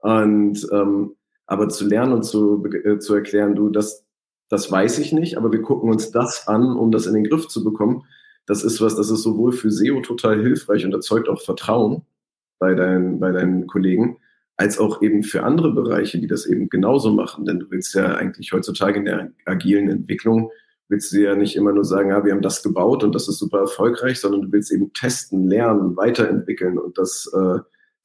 Und 0.00 0.66
ähm, 0.72 1.16
aber 1.48 1.70
zu 1.70 1.86
lernen 1.86 2.12
und 2.12 2.24
zu, 2.24 2.64
äh, 2.64 2.98
zu 2.98 3.14
erklären, 3.14 3.56
du, 3.56 3.70
das, 3.70 4.04
das 4.48 4.70
weiß 4.70 4.98
ich 4.98 5.12
nicht, 5.12 5.38
aber 5.38 5.50
wir 5.50 5.62
gucken 5.62 5.90
uns 5.90 6.10
das 6.10 6.46
an, 6.46 6.76
um 6.76 6.90
das 6.92 7.06
in 7.06 7.14
den 7.14 7.24
Griff 7.24 7.48
zu 7.48 7.64
bekommen. 7.64 8.04
Das 8.46 8.62
ist 8.62 8.80
was, 8.80 8.96
das 8.96 9.10
ist 9.10 9.22
sowohl 9.22 9.52
für 9.52 9.70
SEO 9.70 10.00
total 10.02 10.40
hilfreich 10.40 10.84
und 10.84 10.92
erzeugt 10.92 11.28
auch 11.28 11.40
Vertrauen 11.40 12.02
bei 12.58 12.74
deinen, 12.74 13.18
bei 13.18 13.32
deinen 13.32 13.66
Kollegen, 13.66 14.18
als 14.56 14.78
auch 14.78 15.00
eben 15.00 15.22
für 15.22 15.42
andere 15.42 15.72
Bereiche, 15.72 16.18
die 16.18 16.26
das 16.26 16.44
eben 16.44 16.68
genauso 16.68 17.12
machen. 17.12 17.46
Denn 17.46 17.60
du 17.60 17.70
willst 17.70 17.94
ja 17.94 18.14
eigentlich 18.16 18.52
heutzutage 18.52 18.98
in 18.98 19.06
der 19.06 19.32
agilen 19.46 19.88
Entwicklung, 19.88 20.50
willst 20.88 21.12
du 21.12 21.22
ja 21.22 21.34
nicht 21.34 21.56
immer 21.56 21.72
nur 21.72 21.84
sagen, 21.84 22.10
ja, 22.10 22.24
wir 22.24 22.32
haben 22.32 22.42
das 22.42 22.62
gebaut 22.62 23.04
und 23.04 23.14
das 23.14 23.28
ist 23.28 23.38
super 23.38 23.60
erfolgreich, 23.60 24.20
sondern 24.20 24.42
du 24.42 24.52
willst 24.52 24.70
eben 24.70 24.92
testen, 24.92 25.48
lernen, 25.48 25.96
weiterentwickeln 25.96 26.78
und 26.78 26.98
das 26.98 27.30
äh, 27.34 27.58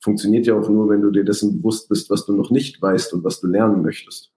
funktioniert 0.04 0.46
ja 0.46 0.54
auch 0.56 0.70
nur, 0.70 0.90
wenn 0.90 1.02
du 1.02 1.12
dir 1.12 1.24
dessen 1.24 1.58
bewusst 1.58 1.88
bist, 1.88 2.10
was 2.10 2.26
du 2.26 2.34
noch 2.34 2.52
nicht 2.52 2.82
weißt 2.82 3.14
und 3.14 3.24
was 3.24 3.40
du 3.40 3.48
lernen 3.48 3.82
möchtest. 3.82 4.32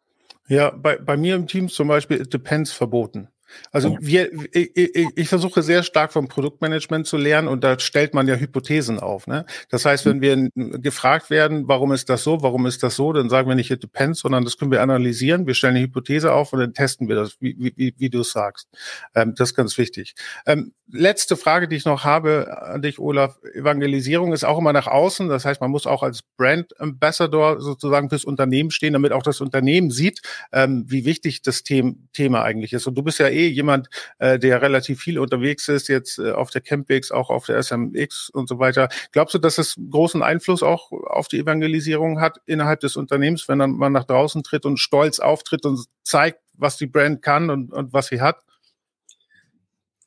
Ja, 0.48 0.70
bei, 0.70 0.96
bei 0.96 1.16
mir 1.16 1.34
im 1.34 1.48
Team 1.48 1.68
zum 1.68 1.88
Beispiel 1.88 2.24
Depends 2.24 2.72
verboten. 2.72 3.28
Also 3.70 3.96
wir, 4.00 4.32
ich, 4.52 4.76
ich, 4.76 5.06
ich 5.14 5.28
versuche 5.28 5.62
sehr 5.62 5.82
stark 5.82 6.12
vom 6.12 6.28
Produktmanagement 6.28 7.06
zu 7.06 7.16
lernen 7.16 7.48
und 7.48 7.62
da 7.64 7.78
stellt 7.78 8.14
man 8.14 8.26
ja 8.28 8.34
Hypothesen 8.34 9.00
auf. 9.00 9.26
Ne? 9.26 9.44
Das 9.70 9.84
heißt, 9.84 10.06
wenn 10.06 10.20
wir 10.20 10.50
gefragt 10.54 11.30
werden, 11.30 11.68
warum 11.68 11.92
ist 11.92 12.08
das 12.08 12.22
so, 12.22 12.42
warum 12.42 12.66
ist 12.66 12.82
das 12.82 12.96
so, 12.96 13.12
dann 13.12 13.28
sagen 13.28 13.48
wir 13.48 13.54
nicht 13.54 13.70
it 13.70 13.82
depends, 13.82 14.20
sondern 14.20 14.44
das 14.44 14.56
können 14.56 14.70
wir 14.70 14.82
analysieren. 14.82 15.46
Wir 15.46 15.54
stellen 15.54 15.76
eine 15.76 15.84
Hypothese 15.84 16.32
auf 16.32 16.52
und 16.52 16.60
dann 16.60 16.74
testen 16.74 17.08
wir 17.08 17.16
das, 17.16 17.36
wie, 17.40 17.72
wie, 17.76 17.94
wie 17.96 18.10
du 18.10 18.20
es 18.20 18.32
sagst. 18.32 18.68
Ähm, 19.14 19.34
das 19.36 19.50
ist 19.50 19.54
ganz 19.54 19.78
wichtig. 19.78 20.14
Ähm, 20.46 20.72
letzte 20.88 21.36
Frage, 21.36 21.68
die 21.68 21.76
ich 21.76 21.84
noch 21.84 22.04
habe 22.04 22.62
an 22.62 22.82
dich, 22.82 22.98
Olaf. 22.98 23.38
Evangelisierung 23.54 24.32
ist 24.32 24.44
auch 24.44 24.58
immer 24.58 24.72
nach 24.72 24.86
außen. 24.86 25.28
Das 25.28 25.44
heißt, 25.44 25.60
man 25.60 25.70
muss 25.70 25.86
auch 25.86 26.02
als 26.02 26.22
Brand 26.36 26.78
Ambassador 26.80 27.60
sozusagen 27.60 28.08
fürs 28.08 28.24
Unternehmen 28.24 28.70
stehen, 28.70 28.92
damit 28.92 29.12
auch 29.12 29.22
das 29.22 29.40
Unternehmen 29.40 29.90
sieht, 29.90 30.20
ähm, 30.52 30.84
wie 30.88 31.04
wichtig 31.04 31.42
das 31.42 31.62
Thema 31.62 32.42
eigentlich 32.42 32.72
ist. 32.72 32.86
Und 32.86 32.96
du 32.96 33.02
bist 33.02 33.18
ja 33.18 33.28
eh 33.36 33.48
jemand, 33.48 33.88
äh, 34.18 34.38
der 34.38 34.62
relativ 34.62 35.00
viel 35.00 35.18
unterwegs 35.18 35.68
ist, 35.68 35.88
jetzt 35.88 36.18
äh, 36.18 36.32
auf 36.32 36.50
der 36.50 36.60
Campix, 36.60 37.10
auch 37.10 37.30
auf 37.30 37.46
der 37.46 37.62
SMX 37.62 38.30
und 38.30 38.48
so 38.48 38.58
weiter. 38.58 38.88
Glaubst 39.12 39.34
du, 39.34 39.38
dass 39.38 39.58
es 39.58 39.76
großen 39.90 40.22
Einfluss 40.22 40.62
auch 40.62 40.92
auf 40.92 41.28
die 41.28 41.38
Evangelisierung 41.38 42.20
hat 42.20 42.40
innerhalb 42.46 42.80
des 42.80 42.96
Unternehmens, 42.96 43.48
wenn 43.48 43.58
man 43.58 43.92
nach 43.92 44.04
draußen 44.04 44.42
tritt 44.42 44.64
und 44.64 44.78
stolz 44.78 45.18
auftritt 45.18 45.64
und 45.66 45.84
zeigt, 46.02 46.40
was 46.54 46.76
die 46.76 46.86
Brand 46.86 47.22
kann 47.22 47.50
und, 47.50 47.72
und 47.72 47.92
was 47.92 48.08
sie 48.08 48.20
hat? 48.20 48.36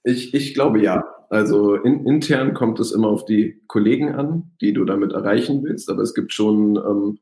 Ich, 0.04 0.34
ich 0.34 0.54
glaube 0.54 0.82
ja. 0.82 1.04
Also 1.30 1.76
in, 1.76 2.08
intern 2.08 2.54
kommt 2.56 2.80
es 2.80 2.92
immer 2.92 3.08
auf 3.08 3.26
die 3.26 3.62
Kollegen 3.68 4.16
an, 4.16 4.52
die 4.62 4.74
du 4.74 4.84
damit 4.84 5.14
erreichen 5.14 5.64
willst. 5.64 5.90
Aber 5.90 6.02
es 6.02 6.16
gibt 6.16 6.34
schon, 6.34 6.76
ähm, 6.78 7.20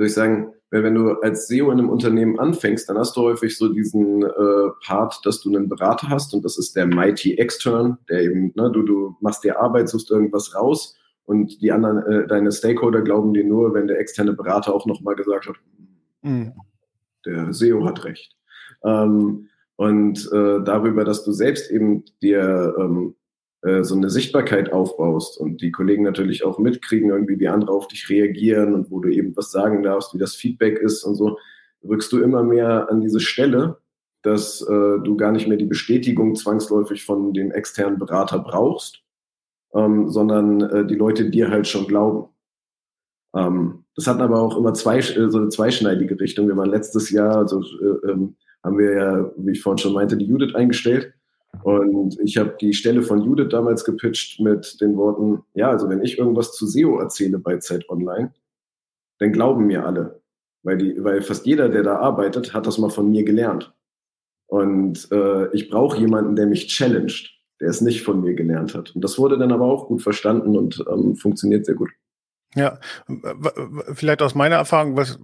würde 0.00 0.08
ich 0.08 0.14
sagen, 0.14 0.54
wenn 0.70 0.94
du 0.94 1.10
als 1.20 1.46
SEO 1.46 1.70
in 1.70 1.78
einem 1.78 1.90
Unternehmen 1.90 2.38
anfängst, 2.38 2.88
dann 2.88 2.96
hast 2.96 3.14
du 3.16 3.20
häufig 3.20 3.58
so 3.58 3.68
diesen 3.68 4.22
äh, 4.22 4.70
Part, 4.86 5.20
dass 5.24 5.42
du 5.42 5.50
einen 5.50 5.68
Berater 5.68 6.08
hast 6.08 6.32
und 6.32 6.42
das 6.42 6.56
ist 6.56 6.74
der 6.74 6.86
Mighty 6.86 7.34
Extern, 7.34 7.98
der 8.08 8.22
eben, 8.22 8.52
ne, 8.56 8.70
du, 8.72 8.82
du 8.82 9.16
machst 9.20 9.44
dir 9.44 9.60
Arbeit, 9.60 9.90
suchst 9.90 10.10
irgendwas 10.10 10.54
raus 10.54 10.96
und 11.26 11.60
die 11.60 11.70
anderen, 11.70 11.98
äh, 12.06 12.26
deine 12.26 12.50
Stakeholder 12.50 13.02
glauben 13.02 13.34
dir 13.34 13.44
nur, 13.44 13.74
wenn 13.74 13.88
der 13.88 14.00
externe 14.00 14.32
Berater 14.32 14.72
auch 14.72 14.86
nochmal 14.86 15.16
gesagt 15.16 15.48
hat, 15.48 15.56
mhm. 16.22 16.52
der 17.26 17.52
SEO 17.52 17.84
hat 17.84 18.02
recht. 18.04 18.34
Ähm, 18.82 19.48
und 19.76 20.30
äh, 20.32 20.62
darüber, 20.64 21.04
dass 21.04 21.24
du 21.24 21.32
selbst 21.32 21.70
eben 21.70 22.04
dir 22.22 22.74
ähm, 22.78 23.16
äh, 23.18 23.19
so 23.62 23.94
eine 23.94 24.08
Sichtbarkeit 24.08 24.72
aufbaust 24.72 25.38
und 25.38 25.60
die 25.60 25.70
Kollegen 25.70 26.02
natürlich 26.02 26.44
auch 26.44 26.58
mitkriegen, 26.58 27.10
irgendwie 27.10 27.38
wie 27.38 27.48
andere 27.48 27.72
auf 27.72 27.88
dich 27.88 28.08
reagieren 28.08 28.72
und 28.72 28.90
wo 28.90 29.00
du 29.00 29.10
eben 29.10 29.36
was 29.36 29.50
sagen 29.50 29.82
darfst, 29.82 30.14
wie 30.14 30.18
das 30.18 30.34
Feedback 30.34 30.78
ist 30.78 31.04
und 31.04 31.14
so, 31.14 31.36
rückst 31.86 32.10
du 32.12 32.22
immer 32.22 32.42
mehr 32.42 32.88
an 32.90 33.00
diese 33.00 33.20
Stelle, 33.20 33.78
dass 34.22 34.60
äh, 34.62 34.98
du 35.02 35.16
gar 35.16 35.32
nicht 35.32 35.48
mehr 35.48 35.56
die 35.56 35.66
Bestätigung 35.66 36.34
zwangsläufig 36.34 37.04
von 37.04 37.32
dem 37.32 37.50
externen 37.52 37.98
Berater 37.98 38.38
brauchst, 38.38 39.02
ähm, 39.74 40.08
sondern 40.08 40.60
äh, 40.60 40.86
die 40.86 40.94
Leute 40.94 41.30
dir 41.30 41.50
halt 41.50 41.66
schon 41.66 41.86
glauben. 41.86 42.28
Ähm, 43.34 43.84
das 43.96 44.06
hat 44.06 44.20
aber 44.20 44.40
auch 44.40 44.56
immer 44.56 44.74
zwei, 44.74 44.98
äh, 44.98 45.30
so 45.30 45.38
eine 45.38 45.48
zweischneidige 45.48 46.18
Richtung. 46.20 46.48
Wir 46.48 46.56
waren 46.56 46.70
letztes 46.70 47.10
Jahr, 47.10 47.36
also 47.36 47.60
äh, 47.60 48.10
ähm, 48.10 48.36
haben 48.62 48.78
wir 48.78 48.94
ja, 48.94 49.32
wie 49.36 49.52
ich 49.52 49.62
vorhin 49.62 49.78
schon 49.78 49.94
meinte, 49.94 50.16
die 50.16 50.26
Judith 50.26 50.54
eingestellt. 50.54 51.14
Und 51.62 52.18
ich 52.20 52.38
habe 52.38 52.56
die 52.60 52.72
Stelle 52.72 53.02
von 53.02 53.22
Judith 53.22 53.48
damals 53.50 53.84
gepitcht 53.84 54.40
mit 54.40 54.80
den 54.80 54.96
Worten, 54.96 55.42
ja, 55.54 55.70
also 55.70 55.88
wenn 55.88 56.02
ich 56.02 56.18
irgendwas 56.18 56.52
zu 56.52 56.66
SEO 56.66 56.98
erzähle 56.98 57.38
bei 57.38 57.58
Zeit 57.58 57.88
Online, 57.88 58.32
dann 59.18 59.32
glauben 59.32 59.66
mir 59.66 59.84
alle. 59.84 60.20
Weil, 60.62 60.78
die, 60.78 61.04
weil 61.04 61.22
fast 61.22 61.46
jeder, 61.46 61.68
der 61.68 61.82
da 61.82 61.96
arbeitet, 61.96 62.54
hat 62.54 62.66
das 62.66 62.78
mal 62.78 62.90
von 62.90 63.10
mir 63.10 63.24
gelernt. 63.24 63.74
Und 64.46 65.08
äh, 65.12 65.54
ich 65.54 65.70
brauche 65.70 65.98
jemanden, 65.98 66.36
der 66.36 66.46
mich 66.46 66.66
challenged, 66.66 67.30
der 67.60 67.68
es 67.68 67.80
nicht 67.80 68.02
von 68.02 68.20
mir 68.20 68.34
gelernt 68.34 68.74
hat. 68.74 68.94
Und 68.94 69.02
das 69.02 69.18
wurde 69.18 69.38
dann 69.38 69.52
aber 69.52 69.66
auch 69.66 69.86
gut 69.86 70.02
verstanden 70.02 70.56
und 70.56 70.84
ähm, 70.90 71.16
funktioniert 71.16 71.66
sehr 71.66 71.76
gut. 71.76 71.90
Ja, 72.56 72.80
vielleicht 73.92 74.22
aus 74.22 74.34
meiner 74.34 74.56
Erfahrung, 74.56 74.96
was, 74.96 75.20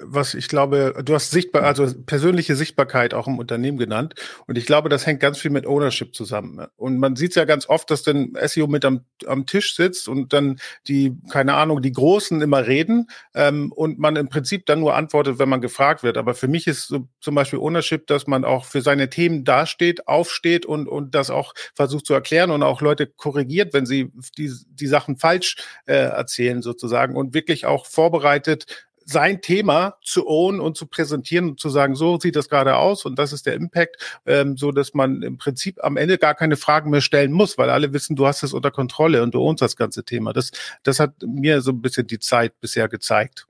was 0.00 0.32
ich 0.32 0.48
glaube, 0.48 1.02
du 1.04 1.14
hast 1.14 1.30
sichtbar, 1.30 1.64
also 1.64 1.86
persönliche 2.06 2.56
Sichtbarkeit 2.56 3.12
auch 3.12 3.26
im 3.26 3.38
Unternehmen 3.38 3.76
genannt. 3.76 4.14
Und 4.46 4.56
ich 4.56 4.64
glaube, 4.64 4.88
das 4.88 5.06
hängt 5.06 5.20
ganz 5.20 5.36
viel 5.36 5.50
mit 5.50 5.66
Ownership 5.66 6.14
zusammen. 6.14 6.66
Und 6.76 6.98
man 6.98 7.14
sieht 7.14 7.32
es 7.32 7.34
ja 7.34 7.44
ganz 7.44 7.68
oft, 7.68 7.90
dass 7.90 8.04
dann 8.04 8.32
SEO 8.46 8.68
mit 8.68 8.86
am, 8.86 9.04
am 9.26 9.44
Tisch 9.44 9.76
sitzt 9.76 10.08
und 10.08 10.32
dann 10.32 10.58
die, 10.88 11.14
keine 11.30 11.54
Ahnung, 11.54 11.82
die 11.82 11.92
Großen 11.92 12.40
immer 12.40 12.66
reden 12.66 13.08
ähm, 13.34 13.70
und 13.72 13.98
man 13.98 14.16
im 14.16 14.30
Prinzip 14.30 14.64
dann 14.64 14.80
nur 14.80 14.94
antwortet, 14.94 15.38
wenn 15.38 15.50
man 15.50 15.60
gefragt 15.60 16.02
wird. 16.02 16.16
Aber 16.16 16.32
für 16.32 16.48
mich 16.48 16.66
ist 16.66 16.88
so 16.88 17.06
zum 17.20 17.34
Beispiel 17.34 17.58
Ownership, 17.58 18.06
dass 18.06 18.26
man 18.26 18.46
auch 18.46 18.64
für 18.64 18.80
seine 18.80 19.10
Themen 19.10 19.44
dasteht, 19.44 20.08
aufsteht 20.08 20.64
und, 20.64 20.88
und 20.88 21.14
das 21.14 21.28
auch 21.28 21.52
versucht 21.74 22.06
zu 22.06 22.14
erklären 22.14 22.50
und 22.50 22.62
auch 22.62 22.80
Leute 22.80 23.06
korrigiert, 23.06 23.74
wenn 23.74 23.84
sie 23.84 24.10
die, 24.38 24.50
die 24.68 24.86
Sachen 24.86 25.18
falsch 25.18 25.56
äh, 25.84 25.96
erzählen 25.96 26.61
sozusagen 26.62 27.16
und 27.16 27.34
wirklich 27.34 27.66
auch 27.66 27.86
vorbereitet, 27.86 28.86
sein 29.04 29.40
Thema 29.40 29.96
zu 30.02 30.26
own 30.26 30.60
und 30.60 30.76
zu 30.76 30.86
präsentieren 30.86 31.50
und 31.50 31.60
zu 31.60 31.68
sagen, 31.68 31.94
so 31.94 32.18
sieht 32.18 32.36
das 32.36 32.48
gerade 32.48 32.76
aus 32.76 33.04
und 33.04 33.18
das 33.18 33.32
ist 33.32 33.46
der 33.46 33.54
Impact, 33.54 34.20
ähm, 34.26 34.56
so 34.56 34.72
dass 34.72 34.94
man 34.94 35.22
im 35.22 35.38
Prinzip 35.38 35.82
am 35.82 35.96
Ende 35.96 36.18
gar 36.18 36.34
keine 36.34 36.56
Fragen 36.56 36.90
mehr 36.90 37.00
stellen 37.00 37.32
muss, 37.32 37.58
weil 37.58 37.70
alle 37.70 37.92
wissen, 37.92 38.16
du 38.16 38.26
hast 38.26 38.42
es 38.42 38.52
unter 38.52 38.70
Kontrolle 38.70 39.22
und 39.22 39.34
du 39.34 39.40
ownst 39.40 39.62
das 39.62 39.76
ganze 39.76 40.04
Thema. 40.04 40.32
Das, 40.32 40.50
das 40.82 41.00
hat 41.00 41.14
mir 41.24 41.60
so 41.60 41.72
ein 41.72 41.82
bisschen 41.82 42.06
die 42.06 42.18
Zeit 42.18 42.58
bisher 42.60 42.88
gezeigt. 42.88 43.46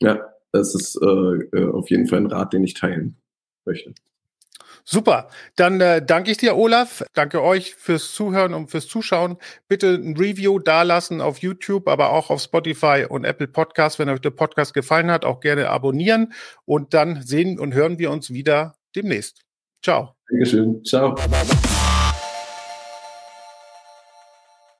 Ja, 0.00 0.20
das 0.52 0.74
ist 0.74 0.96
äh, 1.00 1.06
äh 1.06 1.70
auf 1.70 1.90
jeden 1.90 2.06
Fall 2.06 2.20
ein 2.20 2.26
Rat, 2.26 2.52
den 2.52 2.64
ich 2.64 2.74
teilen 2.74 3.16
möchte. 3.64 3.94
Super. 4.90 5.28
Dann 5.54 5.82
äh, 5.82 6.02
danke 6.02 6.30
ich 6.30 6.38
dir, 6.38 6.56
Olaf. 6.56 7.04
Danke 7.12 7.42
euch 7.42 7.74
fürs 7.74 8.10
Zuhören 8.12 8.54
und 8.54 8.70
fürs 8.70 8.88
Zuschauen. 8.88 9.36
Bitte 9.68 9.88
ein 9.88 10.16
Review 10.16 10.60
dalassen 10.60 11.20
auf 11.20 11.40
YouTube, 11.40 11.88
aber 11.88 12.10
auch 12.10 12.30
auf 12.30 12.40
Spotify 12.40 13.04
und 13.06 13.26
Apple 13.26 13.48
Podcasts. 13.48 13.98
Wenn 13.98 14.08
euch 14.08 14.22
der 14.22 14.30
Podcast 14.30 14.72
gefallen 14.72 15.10
hat, 15.10 15.26
auch 15.26 15.40
gerne 15.40 15.68
abonnieren. 15.68 16.32
Und 16.64 16.94
dann 16.94 17.20
sehen 17.20 17.58
und 17.58 17.74
hören 17.74 17.98
wir 17.98 18.10
uns 18.10 18.32
wieder 18.32 18.76
demnächst. 18.96 19.42
Ciao. 19.82 20.14
Dankeschön. 20.30 20.82
Ciao. 20.86 21.14